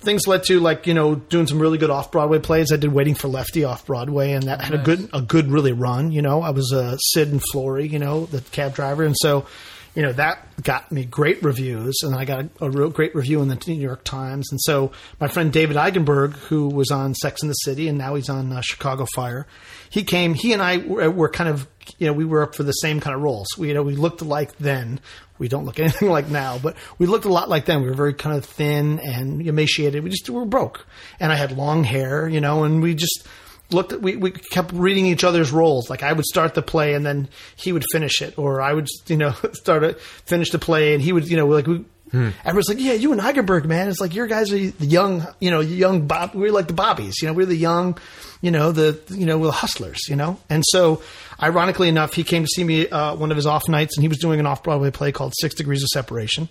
[0.00, 2.72] things led to like you know doing some really good off Broadway plays.
[2.72, 5.72] I did Waiting for Lefty off Broadway, and that had a good a good really
[5.72, 6.12] run.
[6.12, 9.46] You know, I was uh, Sid and Florrie, you know, the cab driver, and so
[9.94, 13.42] you know that got me great reviews, and I got a, a real great review
[13.42, 14.48] in the New York Times.
[14.50, 18.14] And so my friend David Eigenberg, who was on Sex in the City, and now
[18.14, 19.46] he's on uh, Chicago Fire,
[19.90, 20.34] he came.
[20.34, 21.66] He and I were, were kind of
[21.98, 23.48] you know we were up for the same kind of roles.
[23.56, 25.00] We you know we looked alike then.
[25.38, 27.82] We don't look anything like now, but we looked a lot like then.
[27.82, 30.02] We were very kind of thin and emaciated.
[30.04, 30.86] We just we were broke,
[31.20, 33.26] and I had long hair, you know, and we just
[33.70, 35.90] looked at we, we kept reading each other's roles.
[35.90, 38.38] Like i would start the play and then he would finish it.
[38.38, 41.46] Or i would you know start it finish the play and he would you know
[41.46, 42.30] like we hmm.
[42.44, 43.88] everyone's like yeah you and Eigenberg man.
[43.88, 47.16] It's like your guys are the young you know young bob we're like the bobbies
[47.20, 47.98] you know we're the young
[48.40, 51.02] you know the you know the hustlers you know and so
[51.42, 54.08] ironically enough he came to see me uh, one of his off nights and he
[54.08, 56.48] was doing an off-broadway play called six degrees of separation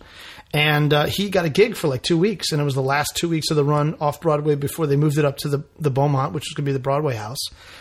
[0.53, 3.15] and uh, he got a gig for like two weeks, and it was the last
[3.15, 5.91] two weeks of the run off Broadway before they moved it up to the the
[5.91, 7.39] Beaumont, which was going to be the Broadway house.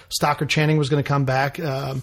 [0.08, 1.60] Stockard Channing was going to come back.
[1.60, 2.02] Um,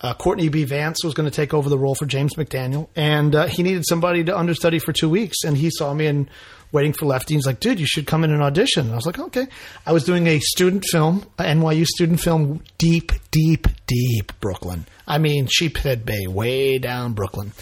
[0.00, 0.64] uh, Courtney B.
[0.64, 3.84] Vance was going to take over the role for James McDaniel, and uh, he needed
[3.86, 5.38] somebody to understudy for two weeks.
[5.44, 6.30] And he saw me and
[6.72, 7.34] waiting for Lefty.
[7.34, 9.46] He's like, "Dude, you should come in and audition." And I was like, "Okay."
[9.86, 14.86] I was doing a student film, a NYU student film, deep, deep, deep Brooklyn.
[15.06, 17.52] I mean, Sheephead Bay, way down Brooklyn.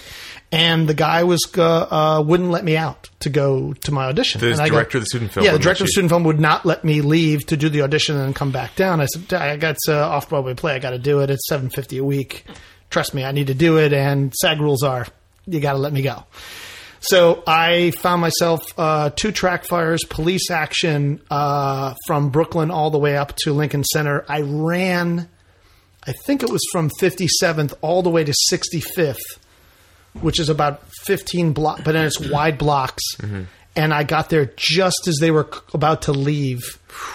[0.53, 4.41] And the guy was uh, uh, wouldn't let me out to go to my audition.
[4.41, 6.65] The director of the student film Yeah, the director of the student film would not
[6.65, 9.01] let me leave to do the audition and come back down.
[9.01, 10.75] I said, I got uh, off Broadway play.
[10.75, 11.31] I got to do it.
[11.31, 12.45] It's seven fifty a week.
[12.91, 13.93] Trust me, I need to do it.
[13.93, 15.07] And SAG rules are
[15.47, 16.25] you got to let me go.
[17.09, 22.99] So I found myself uh, two track fires, police action uh, from Brooklyn all the
[22.99, 24.25] way up to Lincoln Center.
[24.29, 25.29] I ran,
[26.05, 29.19] I think it was from 57th all the way to 65th,
[30.21, 33.03] which is about 15 blocks, but then it's wide blocks.
[33.77, 36.63] And I got there just as they were about to leave.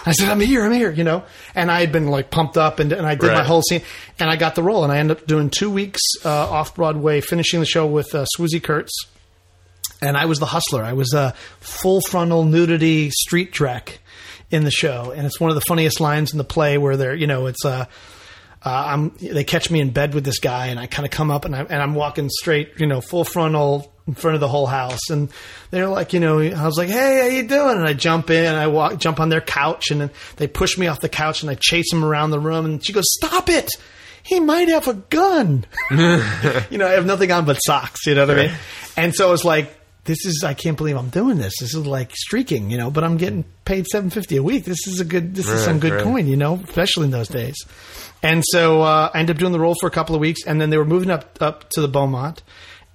[0.06, 1.24] I said, I'm here, I'm here, you know?
[1.56, 3.82] And I had been like pumped up and, and I did my whole scene
[4.20, 7.20] and I got the role and I ended up doing two weeks uh, off Broadway,
[7.20, 8.92] finishing the show with uh, Swoozie Kurtz
[10.02, 10.82] and I was the hustler.
[10.82, 13.98] I was a full frontal nudity street drag
[14.50, 17.14] in the show, and it's one of the funniest lines in the play where they're,
[17.14, 17.86] you know, it's uh,
[18.64, 21.30] uh, I'm they catch me in bed with this guy, and I kind of come
[21.30, 24.48] up and I and I'm walking straight, you know, full frontal in front of the
[24.48, 25.30] whole house, and
[25.70, 27.78] they're like, you know, I was like, hey, how you doing?
[27.78, 30.76] And I jump in, and I walk, jump on their couch, and then they push
[30.76, 33.48] me off the couch, and I chase them around the room, and she goes, stop
[33.48, 33.70] it.
[34.24, 35.64] He might have a gun.
[35.90, 38.06] you know, I have nothing on but socks.
[38.06, 38.54] You know what I mean?
[38.96, 39.72] And so it's like,
[40.04, 41.54] this is I can't believe I'm doing this.
[41.60, 42.90] This is like streaking, you know.
[42.90, 44.64] But I'm getting paid seven fifty a week.
[44.64, 45.34] This is a good.
[45.34, 46.02] This is some good right.
[46.02, 47.56] coin, you know, especially in those days.
[48.22, 50.60] And so uh, I ended up doing the role for a couple of weeks, and
[50.60, 52.42] then they were moving up up to the Beaumont,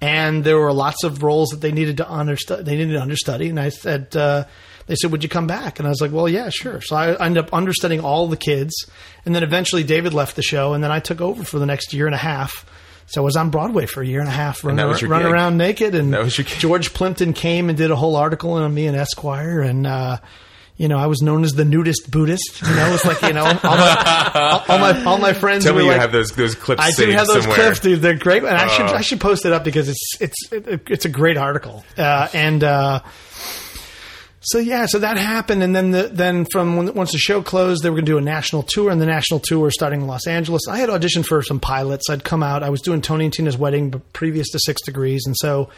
[0.00, 2.62] and there were lots of roles that they needed to understudy.
[2.62, 4.14] They needed to understudy, and I said.
[4.16, 4.44] Uh,
[4.86, 7.22] they said, "Would you come back?" And I was like, "Well, yeah, sure." So I
[7.22, 8.74] ended up understudying all the kids,
[9.26, 11.92] and then eventually David left the show, and then I took over for the next
[11.92, 12.64] year and a half.
[13.10, 15.28] So I was on Broadway for a year and a half, running, that was running
[15.32, 16.58] around naked, and That was your gig?
[16.58, 20.18] George Plimpton came and did a whole article on me in Esquire, and uh,
[20.76, 22.60] you know I was known as the nudist Buddhist.
[22.60, 25.64] You know, it's like you know all my all, my all my friends.
[25.64, 26.82] Tell me you like, have those those clips.
[26.82, 27.56] I do have those somewhere.
[27.56, 28.00] clips, dude.
[28.02, 28.94] They're great, and I should Oh.
[28.94, 31.84] I should post it up because it's it's it, it's a great article.
[31.96, 33.00] Uh, and uh,
[34.40, 37.82] so yeah, so that happened, and then the, then from when, once the show closed,
[37.82, 40.26] they were going to do a national tour, and the national tour starting in Los
[40.26, 40.62] Angeles.
[40.68, 42.08] I had auditioned for some pilots.
[42.08, 42.62] I'd come out.
[42.62, 45.70] I was doing Tony and Tina's wedding, but previous to Six Degrees, and so.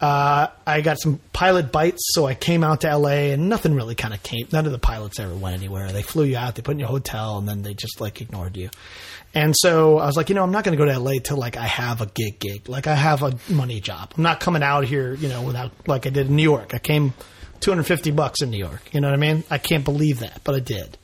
[0.00, 3.96] Uh, I got some pilot bites, so I came out to LA, and nothing really
[3.96, 4.46] kind of came.
[4.52, 5.90] None of the pilots ever went anywhere.
[5.90, 8.56] They flew you out, they put in your hotel, and then they just like ignored
[8.56, 8.70] you.
[9.34, 11.36] And so I was like, you know, I'm not going to go to LA till
[11.36, 14.12] like I have a gig gig, like I have a money job.
[14.16, 16.74] I'm not coming out here, you know, without like I did in New York.
[16.74, 17.12] I came
[17.60, 18.82] 250 bucks in New York.
[18.92, 19.44] You know what I mean?
[19.50, 20.96] I can't believe that, but I did.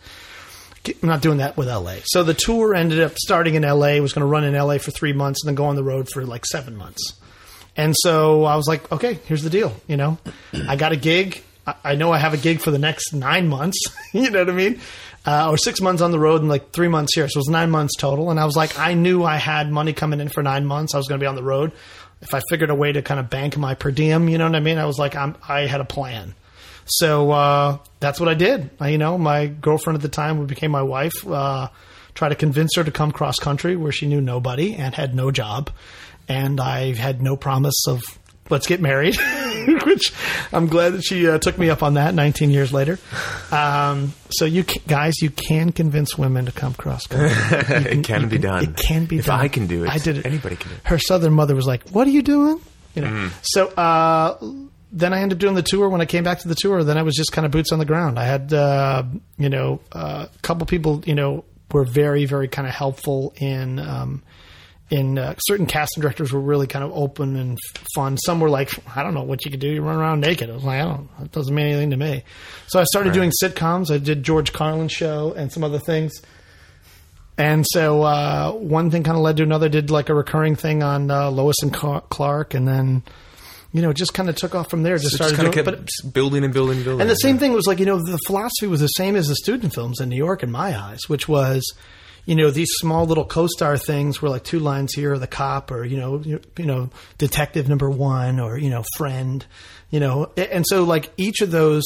[0.87, 1.97] I'm not doing that with LA.
[2.05, 4.01] So the tour ended up starting in LA.
[4.01, 6.09] Was going to run in LA for three months and then go on the road
[6.11, 7.15] for like seven months.
[7.77, 9.75] And so I was like, okay, here's the deal.
[9.87, 10.19] You know,
[10.69, 11.43] I got a gig.
[11.67, 13.79] I, know I have a gig for the next nine months.
[14.13, 14.81] you know what I mean?
[15.27, 17.27] Uh, or six months on the road and like three months here.
[17.27, 18.31] So it was nine months total.
[18.31, 20.95] And I was like, I knew I had money coming in for nine months.
[20.95, 21.73] I was going to be on the road.
[22.21, 24.55] If I figured a way to kind of bank my per diem, you know what
[24.55, 24.77] I mean?
[24.77, 26.35] I was like, I'm, I had a plan.
[26.87, 28.71] So uh, that's what I did.
[28.81, 31.69] I, you know, my girlfriend at the time, who became my wife, uh,
[32.15, 35.31] tried to convince her to come cross country where she knew nobody and had no
[35.31, 35.71] job,
[36.29, 38.03] and I had no promise of
[38.51, 39.17] let's get married.
[39.87, 40.13] Which
[40.53, 42.15] I'm glad that she uh, took me up on that.
[42.15, 42.99] 19 years later,
[43.51, 47.31] um, so you can, guys, you can convince women to come cross country.
[47.99, 48.63] it can be done.
[48.63, 49.41] It can be If done.
[49.41, 50.27] I can do it, I did it.
[50.27, 50.83] Anybody can do it.
[50.85, 52.61] Her southern mother was like, "What are you doing?"
[52.95, 53.09] You know.
[53.09, 53.31] Mm.
[53.43, 54.37] So uh,
[54.95, 55.89] then I ended up doing the tour.
[55.89, 57.79] When I came back to the tour, then I was just kind of boots on
[57.81, 58.19] the ground.
[58.19, 59.03] I had uh,
[59.37, 63.79] you know a couple people you know were very very kind of helpful in.
[63.79, 64.23] Um,
[64.91, 68.19] in uh, certain casting directors were really kind of open and f- fun.
[68.19, 69.69] Some were like, I don't know what you could do.
[69.69, 70.51] You run around naked.
[70.51, 71.09] I was like, I don't.
[71.23, 72.23] It doesn't mean anything to me.
[72.67, 73.91] So I started doing sitcoms.
[73.91, 76.13] I did George Carlin show and some other things.
[77.39, 79.69] And so uh, one thing kind of led to another.
[79.69, 83.03] Did like a recurring thing on uh, Lois and Clark, and then
[83.75, 84.97] you know just kind of took off from there.
[84.97, 87.01] Just It started just doing, but building and building and building.
[87.03, 89.35] and the same thing was like, you know, the philosophy was the same as the
[89.35, 91.61] student films in New York in my eyes, which was,
[92.25, 95.73] you know, these small little co-star things were like two lines here, or the cop,
[95.73, 99.45] or you know, you, you know, detective number one, or you know, friend,
[99.91, 101.83] you know, and so like each of those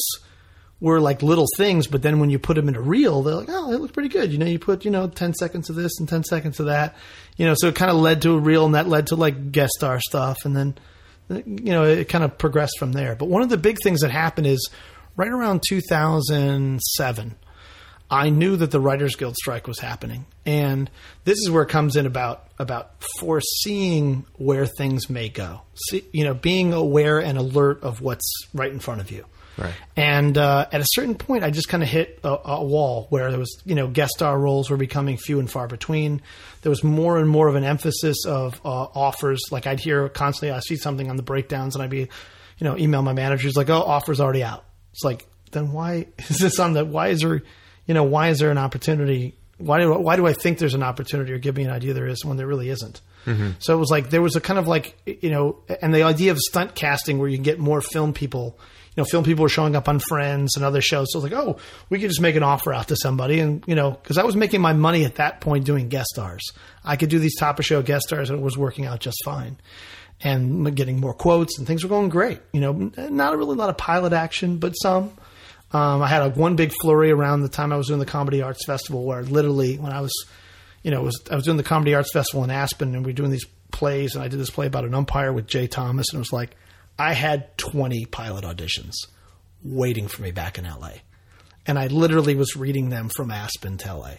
[0.81, 3.49] were like little things, but then when you put them in a reel, they're like,
[3.49, 4.31] oh, they look pretty good.
[4.31, 6.95] You know, you put you know ten seconds of this and ten seconds of that,
[7.35, 9.51] you know, so it kind of led to a reel, and that led to like
[9.51, 10.77] guest star stuff, and then
[11.29, 13.15] you know, it kind of progressed from there.
[13.15, 14.69] But one of the big things that happened is
[15.15, 17.35] right around 2007,
[18.11, 20.89] I knew that the Writers Guild strike was happening, and
[21.25, 25.61] this is where it comes in about about foreseeing where things may go.
[25.89, 29.25] See, you know, being aware and alert of what's right in front of you.
[29.59, 29.73] Right.
[29.95, 33.29] And uh, at a certain point, I just kind of hit a, a wall where
[33.29, 36.21] there was, you know, guest star roles were becoming few and far between.
[36.61, 39.41] There was more and more of an emphasis of uh, offers.
[39.51, 42.07] Like I'd hear constantly, I see something on the breakdowns, and I'd be,
[42.57, 46.37] you know, email my managers like, "Oh, offer's already out." It's like, then why is
[46.37, 46.85] this on the?
[46.85, 47.41] Why is there,
[47.85, 50.83] you know, why is there an opportunity why do why do I think there's an
[50.83, 53.01] opportunity or give me an idea there is when there really isn't?
[53.59, 56.31] So it was like there was a kind of like you know, and the idea
[56.31, 58.57] of stunt casting where you can get more film people.
[58.95, 61.07] You know, film people were showing up on Friends and other shows.
[61.11, 61.57] So it was like, oh,
[61.89, 64.35] we could just make an offer out to somebody, and you know, because I was
[64.35, 66.43] making my money at that point doing guest stars.
[66.83, 69.17] I could do these top of show guest stars, and it was working out just
[69.23, 69.57] fine
[70.21, 72.41] and getting more quotes and things were going great.
[72.51, 75.11] You know, not really a really lot of pilot action, but some.
[75.71, 78.41] Um, I had a one big flurry around the time I was doing the Comedy
[78.41, 80.11] Arts Festival, where literally when I was,
[80.81, 83.15] you know, was I was doing the Comedy Arts Festival in Aspen, and we were
[83.15, 86.17] doing these plays, and I did this play about an umpire with Jay Thomas, and
[86.17, 86.55] it was like
[86.99, 88.93] I had twenty pilot auditions
[89.63, 90.91] waiting for me back in LA,
[91.65, 94.11] and I literally was reading them from Aspen to LA.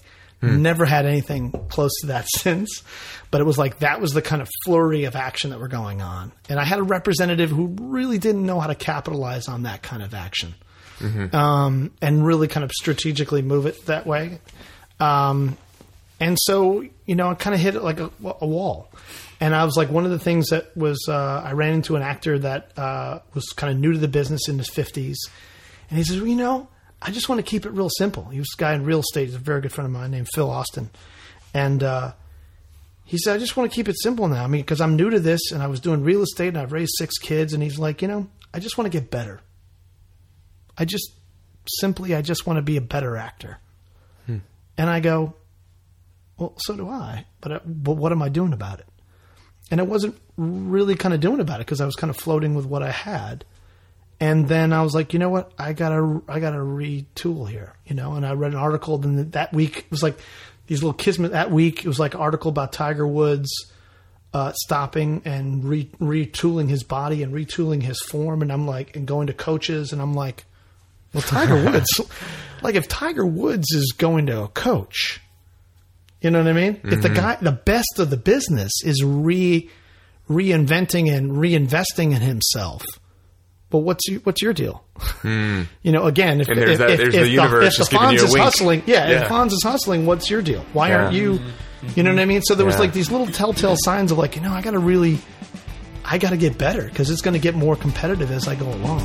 [0.42, 2.82] Never had anything close to that since,
[3.30, 6.00] but it was like that was the kind of flurry of action that were going
[6.00, 6.32] on.
[6.48, 10.02] And I had a representative who really didn't know how to capitalize on that kind
[10.02, 10.54] of action
[11.34, 14.40] um, and really kind of strategically move it that way.
[14.98, 15.58] Um,
[16.20, 18.90] and so, you know, I kind of hit it like a, a wall.
[19.40, 22.02] And I was like, one of the things that was, uh, I ran into an
[22.02, 25.16] actor that uh, was kind of new to the business in his 50s.
[25.88, 26.68] And he says, well, you know,
[27.00, 28.24] I just want to keep it real simple.
[28.24, 29.26] He was a guy in real estate.
[29.26, 30.90] He's a very good friend of mine named Phil Austin.
[31.54, 32.12] And uh,
[33.06, 34.44] he said, I just want to keep it simple now.
[34.44, 36.72] I mean, because I'm new to this and I was doing real estate and I've
[36.72, 37.54] raised six kids.
[37.54, 39.40] And he's like, you know, I just want to get better.
[40.76, 41.14] I just
[41.80, 43.58] simply, I just want to be a better actor.
[44.80, 45.34] And I go,
[46.40, 47.26] well, so do I.
[47.40, 48.86] But, uh, but what am I doing about it?
[49.70, 52.54] And I wasn't really kind of doing about it because I was kind of floating
[52.54, 53.44] with what I had.
[54.18, 55.52] And then I was like, you know what?
[55.58, 58.14] I gotta, I gotta retool here, you know.
[58.14, 58.98] And I read an article.
[58.98, 60.18] Then that week it was like
[60.66, 61.32] these little kismet.
[61.32, 63.50] That week it was like an article about Tiger Woods
[64.34, 68.42] uh, stopping and re- retooling his body and retooling his form.
[68.42, 69.92] And I'm like, and going to coaches.
[69.92, 70.44] And I'm like,
[71.14, 72.00] well, Tiger Woods,
[72.62, 75.20] like if Tiger Woods is going to a coach,
[76.20, 76.80] you know what I mean?
[76.84, 77.14] If the mm-hmm.
[77.14, 79.68] guy, the best of the business is re
[80.28, 82.84] reinventing and reinvesting in himself.
[83.70, 84.84] But what's your, what's your deal?
[84.96, 85.62] Hmm.
[85.82, 88.22] You know, again, if, if, that- if, if the universe if the giving you Fonz
[88.22, 88.44] a is wink.
[88.44, 89.22] hustling, yeah, Yeah.
[89.22, 90.64] if Fonz is hustling, what's your deal?
[90.72, 91.20] Why aren't Yeah.
[91.22, 91.40] you?
[91.96, 92.42] You know what I mean?
[92.42, 94.78] So there was like these little telltale signs of like, you know, I got to
[94.78, 95.18] really,
[96.04, 98.68] I got to get better because it's going to get more competitive as I go
[98.68, 99.00] along.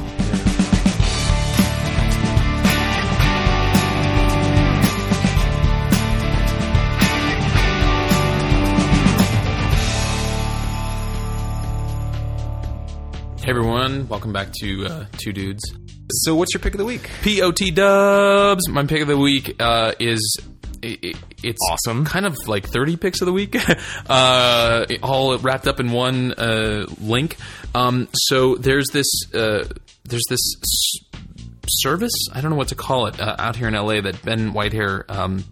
[13.45, 15.61] Hey everyone, welcome back to uh, Two Dudes.
[16.09, 17.07] So, what's your pick of the week?
[17.21, 18.67] POT Dubs.
[18.67, 20.39] My pick of the week uh, is
[20.83, 22.05] i i it's Awesome.
[22.05, 23.55] Kind of like thirty picks of the week,
[24.09, 27.37] uh, all wrapped up in one uh, link.
[27.75, 29.65] Um, so there's this uh,
[30.05, 31.21] there's this s-
[31.67, 34.53] service I don't know what to call it uh, out here in LA that Ben
[34.53, 35.43] Whitehair um,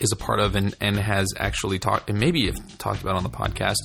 [0.00, 3.22] is a part of and, and has actually talked and maybe have talked about on
[3.22, 3.78] the podcast.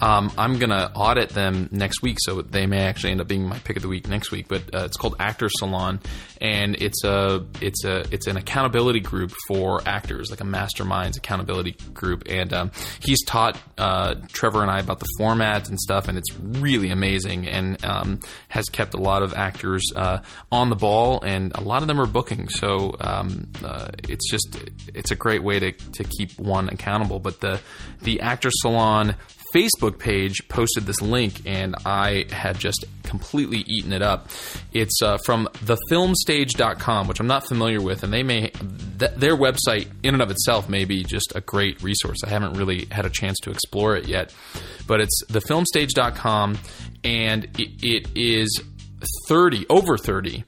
[0.00, 3.58] Um, I'm gonna audit them next week, so they may actually end up being my
[3.58, 4.46] pick of the week next week.
[4.48, 6.00] But uh, it's called Actor Salon,
[6.40, 11.76] and it's a it's a it's an accountability group for actors, like a masterminds accountability
[11.94, 12.24] group.
[12.28, 12.70] And um,
[13.00, 17.48] he's taught uh, Trevor and I about the format and stuff, and it's really amazing,
[17.48, 20.18] and um, has kept a lot of actors uh,
[20.52, 22.48] on the ball, and a lot of them are booking.
[22.48, 24.58] So um, uh, it's just
[24.94, 27.18] it's a great way to, to keep one accountable.
[27.18, 27.60] But the
[28.02, 29.14] the Actor Salon
[29.56, 34.28] Facebook page posted this link, and I had just completely eaten it up.
[34.74, 39.88] It's uh, from thefilmstage.com, which I'm not familiar with, and they may th- their website
[40.02, 42.18] in and of itself may be just a great resource.
[42.22, 44.34] I haven't really had a chance to explore it yet,
[44.86, 46.58] but it's thefilmstage.com,
[47.02, 48.62] and it, it is
[49.26, 50.44] 30 over 30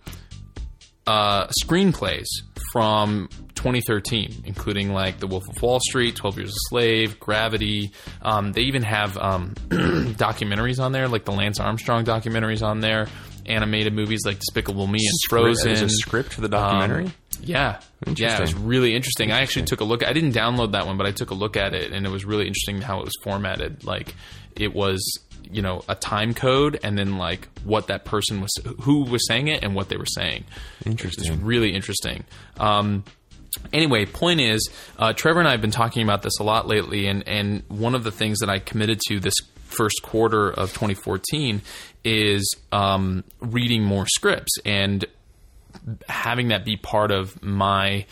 [1.07, 2.27] uh, screenplays
[2.73, 7.91] from 2013, including like The Wolf of Wall Street, 12 Years a Slave, Gravity.
[8.23, 13.09] Um, they even have um, documentaries on there, like the Lance Armstrong documentaries on there,
[13.47, 15.67] animated movies like Despicable Me and Frozen.
[15.67, 17.07] There's a script for the documentary.
[17.07, 18.67] Um, yeah, yeah, it was Interesting.
[18.67, 19.33] really interesting.
[19.33, 20.05] I actually took a look.
[20.07, 22.25] I didn't download that one, but I took a look at it, and it was
[22.25, 23.85] really interesting how it was formatted.
[23.85, 24.15] Like
[24.57, 25.01] it was,
[25.51, 28.51] you know, a time code, and then like what that person was,
[28.81, 30.45] who was saying it, and what they were saying.
[30.85, 31.33] Interesting.
[31.33, 32.25] It's really interesting.
[32.59, 33.05] Um,
[33.73, 37.07] anyway, point is, uh, Trevor and I have been talking about this a lot lately,
[37.07, 39.35] and and one of the things that I committed to this
[39.65, 41.61] first quarter of 2014
[42.05, 45.05] is um, reading more scripts and
[46.09, 48.07] having that be part of my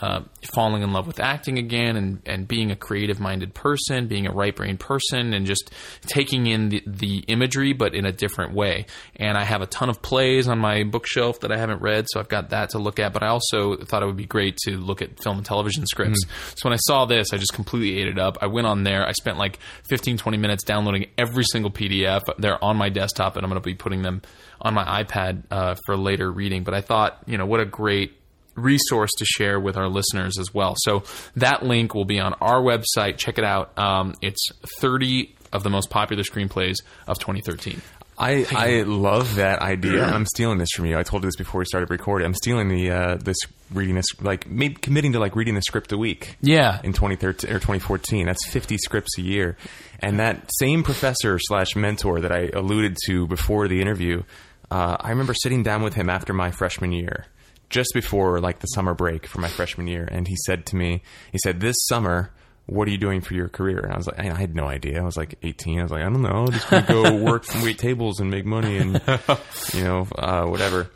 [0.00, 0.22] uh,
[0.52, 4.32] falling in love with acting again and, and being a creative minded person, being a
[4.32, 5.70] right brain person, and just
[6.06, 8.86] taking in the, the imagery, but in a different way.
[9.16, 12.20] And I have a ton of plays on my bookshelf that I haven't read, so
[12.20, 13.12] I've got that to look at.
[13.12, 16.24] But I also thought it would be great to look at film and television scripts.
[16.56, 18.38] So when I saw this, I just completely ate it up.
[18.40, 22.22] I went on there, I spent like 15, 20 minutes downloading every single PDF.
[22.38, 24.22] They're on my desktop, and I'm going to be putting them
[24.60, 26.64] on my iPad uh, for later reading.
[26.64, 28.21] But I thought, you know, what a great
[28.54, 30.74] resource to share with our listeners as well.
[30.78, 31.04] So
[31.36, 33.16] that link will be on our website.
[33.16, 33.76] Check it out.
[33.78, 34.48] Um, it's
[34.80, 36.76] 30 of the most popular screenplays
[37.06, 37.80] of 2013.
[38.18, 40.04] I, I love that idea.
[40.04, 40.98] I'm stealing this from you.
[40.98, 42.26] I told you this before we started recording.
[42.26, 43.38] I'm stealing the uh, this
[43.72, 46.36] reading this like maybe committing to like reading the script a week.
[46.40, 46.80] Yeah.
[46.84, 49.56] In 2013 or 2014, that's 50 scripts a year.
[49.98, 54.22] And that same professor slash mentor that I alluded to before the interview,
[54.70, 57.26] uh, I remember sitting down with him after my freshman year,
[57.72, 61.02] just before like the summer break for my freshman year, and he said to me,
[61.32, 62.30] he said, "This summer."
[62.66, 63.80] What are you doing for your career?
[63.80, 65.00] And I was like, I had no idea.
[65.00, 65.80] I was like 18.
[65.80, 66.46] I was like, I don't know.
[66.46, 69.02] I'm just to go work and wait tables and make money and,
[69.74, 70.88] you know, uh, whatever.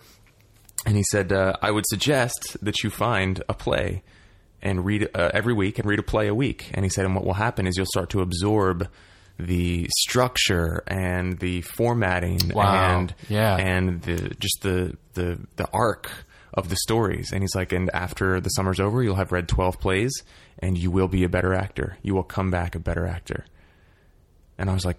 [0.87, 4.05] And he said, uh, I would suggest that you find a play
[4.63, 6.71] and read uh, every week and read a play a week.
[6.73, 8.89] And he said, and what will happen is you'll start to absorb
[9.37, 13.01] the structure and the formatting Wow.
[13.01, 13.57] and Yeah.
[13.57, 16.11] and the just the the the arc
[16.57, 17.33] of the stories.
[17.33, 20.13] And he's like, and after the summer's over, you'll have read twelve plays,
[20.59, 21.99] and you will be a better actor.
[22.03, 23.45] You will come back a better actor.
[24.59, 24.97] And I was like,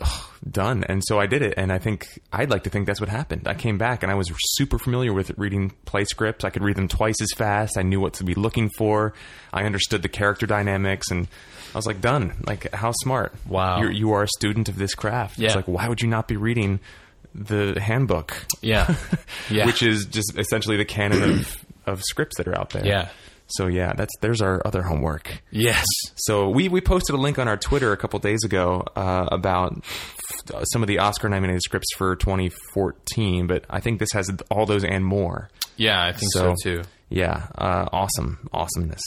[0.00, 0.84] "Ugh, done.
[0.84, 1.54] And so I did it.
[1.56, 3.48] And I think I'd like to think that's what happened.
[3.48, 6.44] I came back and I was super familiar with reading play scripts.
[6.44, 7.78] I could read them twice as fast.
[7.78, 9.14] I knew what to be looking for.
[9.52, 11.10] I understood the character dynamics.
[11.10, 11.26] And
[11.74, 12.42] I was like, done.
[12.46, 13.34] Like, how smart.
[13.46, 13.80] Wow.
[13.80, 15.38] You're, you are a student of this craft.
[15.38, 15.46] Yeah.
[15.46, 16.80] It's like, why would you not be reading
[17.38, 18.36] the handbook?
[18.60, 18.94] Yeah.
[19.50, 19.64] Yeah.
[19.64, 22.84] Which is just essentially the canon of, of scripts that are out there.
[22.84, 23.08] Yeah.
[23.46, 25.40] So yeah, that's there's our other homework.
[25.50, 25.86] yes.
[26.16, 29.82] So we, we posted a link on our Twitter a couple days ago uh, about
[30.72, 34.84] some of the Oscar nominated scripts for 2014, but I think this has all those
[34.84, 35.48] and more.
[35.78, 36.82] Yeah, I think so, too.
[37.08, 39.00] Yeah, uh, awesome, awesomeness.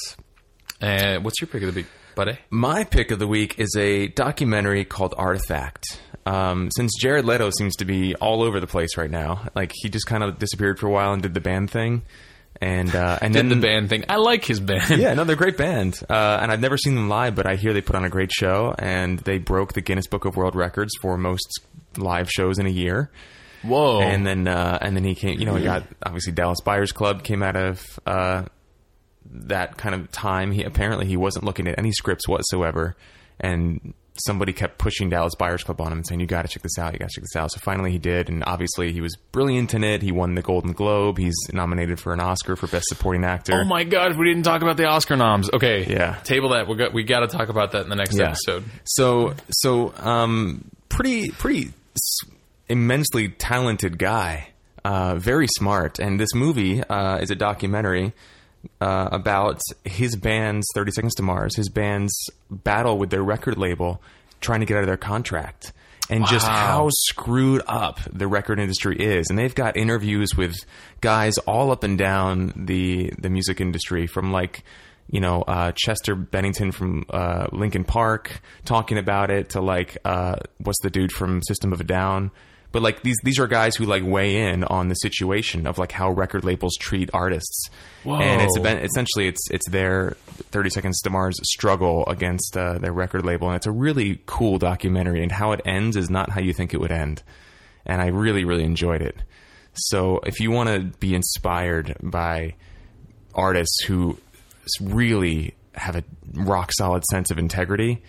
[0.81, 2.37] Uh, what's your pick of the week, buddy?
[2.49, 5.99] My pick of the week is a documentary called Artifact.
[6.25, 9.89] Um, since Jared Leto seems to be all over the place right now, like he
[9.89, 12.03] just kind of disappeared for a while and did the band thing,
[12.61, 14.05] and uh, and Did then the band thing.
[14.07, 14.99] I like his band.
[14.99, 17.55] yeah, no, they're a great band, uh, and I've never seen them live, but I
[17.55, 20.55] hear they put on a great show, and they broke the Guinness Book of World
[20.55, 21.61] Records for most
[21.97, 23.09] live shows in a year.
[23.63, 24.01] Whoa.
[24.01, 25.39] And then, uh, and then he came.
[25.39, 28.45] You know, he got obviously Dallas Buyers Club came out of uh,
[29.33, 30.51] that kind of time.
[30.51, 32.95] He apparently he wasn't looking at any scripts whatsoever,
[33.39, 33.93] and
[34.25, 36.77] somebody kept pushing Dallas Buyers Club on him and saying, "You got to check this
[36.77, 36.93] out.
[36.93, 39.73] You got to check this out." So finally, he did, and obviously, he was brilliant
[39.73, 40.01] in it.
[40.01, 41.17] He won the Golden Globe.
[41.17, 43.53] He's nominated for an Oscar for Best Supporting Actor.
[43.61, 45.49] Oh my god, we didn't talk about the Oscar noms.
[45.53, 46.15] Okay, Yeah.
[46.23, 46.67] table that.
[46.67, 48.27] We got we got to talk about that in the next Yeah.
[48.29, 48.65] episode.
[48.85, 51.71] So so um pretty pretty
[52.69, 54.47] immensely talented guy.
[54.83, 55.99] Uh, very smart.
[55.99, 58.13] And this movie uh, is a documentary
[58.79, 62.13] uh, about his band's 30 Seconds to Mars, his band's
[62.49, 64.01] battle with their record label,
[64.39, 65.73] trying to get out of their contract.
[66.09, 69.27] And just how screwed up the record industry is.
[69.29, 70.57] And they've got interviews with
[70.99, 74.65] guys all up and down the the music industry, from like
[75.09, 80.35] you know uh, Chester Bennington from uh, Linkin Park talking about it to like uh,
[80.57, 82.29] what's the dude from System of a Down.
[82.71, 85.91] But like these these are guys who like weigh in on the situation of like
[85.91, 87.69] how record labels treat artists.
[88.21, 88.63] And it's Whoa.
[88.63, 90.17] been, essentially it's it's their
[90.51, 94.57] 30 Seconds to Mars struggle against uh, their record label, and it's a really cool
[94.57, 95.21] documentary.
[95.21, 97.23] And how it ends is not how you think it would end,
[97.85, 99.17] and I really really enjoyed it.
[99.73, 102.55] So if you want to be inspired by
[103.33, 104.17] artists who
[104.81, 106.03] really have a
[106.33, 108.01] rock solid sense of integrity,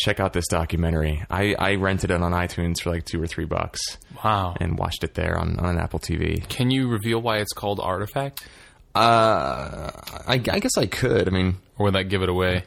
[0.00, 1.22] check out this documentary.
[1.30, 4.54] I, I rented it on iTunes for like two or three bucks Wow.
[4.60, 6.46] and watched it there on, on Apple TV.
[6.48, 8.42] Can you reveal why it's called Artifact,
[8.94, 9.90] Uh,
[10.26, 11.28] I, I guess I could.
[11.28, 12.64] I mean, or would that give it away?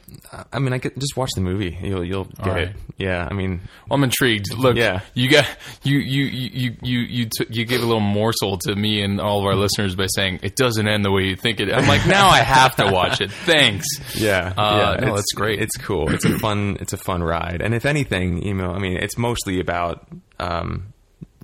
[0.52, 1.78] I mean, I could just watch the movie.
[1.82, 2.76] You'll you'll get All it.
[2.96, 3.28] Yeah.
[3.30, 4.52] I mean, Well, I'm intrigued.
[4.56, 5.00] Look, Yeah.
[5.12, 5.46] you got
[5.82, 9.20] you you you you you you, took you gave a little morsel to me and
[9.20, 11.70] all of our listeners by saying it doesn't end the way you think it.
[11.72, 13.30] I'm like, now I have to watch it.
[13.30, 13.86] Thanks.
[14.16, 15.00] yeah, Uh, yeah.
[15.00, 15.60] no, it's- that's great.
[15.60, 16.10] It's cool.
[16.12, 16.78] It's a fun.
[16.80, 17.60] It's a fun ride.
[17.62, 20.06] And if anything, you know, I mean, it's mostly about
[20.40, 20.94] um,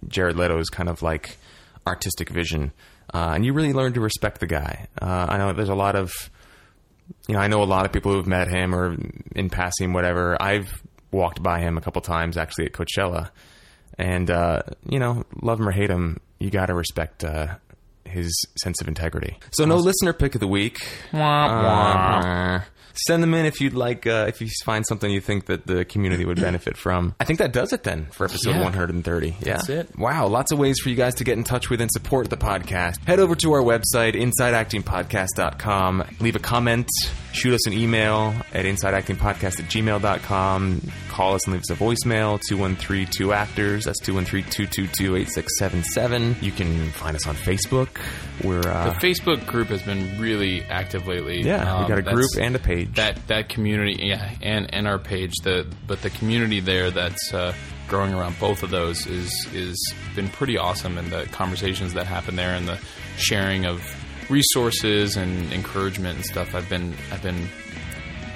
[0.09, 1.37] Jared Leto's kind of like
[1.87, 2.73] artistic vision,
[3.13, 4.87] uh, and you really learn to respect the guy.
[5.01, 6.13] Uh, I know there's a lot of,
[7.29, 8.97] you know, I know a lot of people who've met him or
[9.35, 10.41] in passing, whatever.
[10.41, 13.31] I've walked by him a couple times actually at Coachella,
[13.99, 17.57] and uh, you know, love him or hate him, you got to respect uh,
[18.05, 18.33] his
[18.63, 19.39] sense of integrity.
[19.53, 20.79] So no listener pick of the week.
[22.61, 22.61] Uh,
[23.07, 24.07] Send them in if you'd like.
[24.07, 27.15] Uh, if you find something you think that the community would benefit from.
[27.21, 28.63] I think that does it then for episode Yeah.
[28.63, 29.29] 130.
[29.41, 29.99] Yeah, That's it.
[29.99, 32.37] Wow, lots of ways for you guys to get in touch with and support the
[32.37, 33.05] podcast.
[33.07, 36.05] Head over to our website, insideactingpodcast.com.
[36.21, 36.89] Leave a comment,
[37.33, 40.83] shoot us an email at insideactingpodcast at gmail.com.
[41.09, 43.85] Call us and leave us a voicemail, 213-2-ACTORS.
[43.85, 46.43] That's 213-222-8677.
[46.43, 47.89] You can find us on Facebook.
[48.45, 51.43] We're, The uh, Facebook group has been really active lately.
[51.43, 52.95] yeah, we Um, got a group and a page.
[52.95, 55.33] that that community, yeah, and and our page.
[55.43, 57.53] The but the community there that's uh,
[57.89, 59.77] growing around both of those is is
[60.15, 62.79] been pretty awesome, and the conversations that happen there, and the
[63.19, 63.83] sharing of
[64.31, 66.55] resources and encouragement and stuff.
[66.55, 67.49] I've been I've been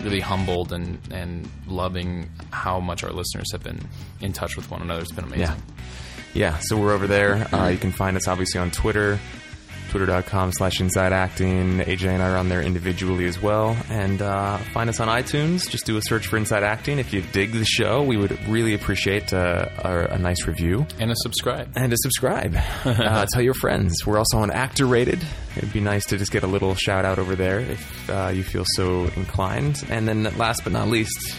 [0.03, 3.80] really humbled and and loving how much our listeners have been
[4.20, 5.03] in touch with one another.
[5.03, 5.40] It's been amazing.
[5.47, 5.57] Yeah.
[6.34, 7.47] Yeah, so we're over there.
[7.55, 9.20] Uh, you can find us obviously on Twitter,
[9.95, 11.78] twitter.com slash inside acting.
[11.78, 13.76] AJ and I are on there individually as well.
[13.88, 15.70] And uh, find us on iTunes.
[15.70, 16.99] Just do a search for Inside Acting.
[16.99, 20.84] If you dig the show, we would really appreciate uh, a, a nice review.
[20.99, 21.70] And a subscribe.
[21.76, 22.57] And a subscribe.
[22.84, 24.05] uh, tell your friends.
[24.05, 25.24] We're also on Actor Rated.
[25.57, 28.42] It'd be nice to just get a little shout out over there if uh, you
[28.42, 29.84] feel so inclined.
[29.90, 31.36] And then last but not least,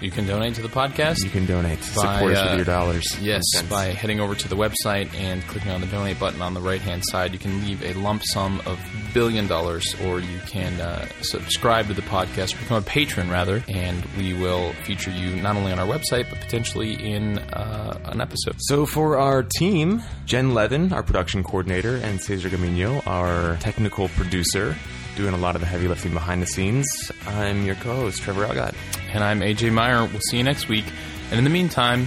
[0.00, 1.24] You can donate to the podcast.
[1.24, 1.78] you can donate.
[1.80, 3.18] By, Support us uh, with your dollars.
[3.20, 6.60] Yes, by heading over to the website and clicking on the donate button on the
[6.60, 8.78] right hand side, you can leave a lump sum of
[9.12, 14.04] billion dollars, or you can uh, subscribe to the podcast, become a patron rather, and
[14.16, 18.56] we will feature you not only on our website but potentially in uh, an episode.
[18.58, 24.76] So for our team, Jen Levin, our production coordinator, and Cesar Gamino, our technical producer,
[25.18, 26.86] doing a lot of the heavy lifting behind the scenes.
[27.26, 28.72] I'm your co-host, Trevor Algatt.
[29.12, 30.04] And I'm AJ Meyer.
[30.04, 30.84] We'll see you next week.
[31.30, 32.06] And in the meantime,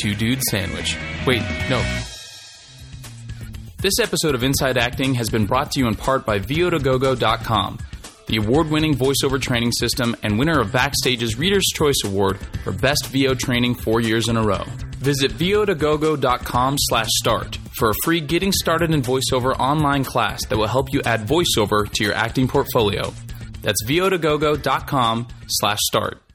[0.00, 0.96] two dude sandwich.
[1.26, 1.82] Wait, no.
[3.78, 7.78] This episode of Inside Acting has been brought to you in part by VO2GoGo.com,
[8.26, 13.06] the award winning voiceover training system and winner of Backstage's Reader's Choice Award for Best
[13.06, 14.64] VO Training four years in a row.
[14.98, 20.66] Visit VO2GoGo.com slash start for a free Getting Started in VoiceOver online class that will
[20.66, 23.12] help you add voiceover to your acting portfolio.
[23.62, 26.25] That's VO2GoGo.com slash start.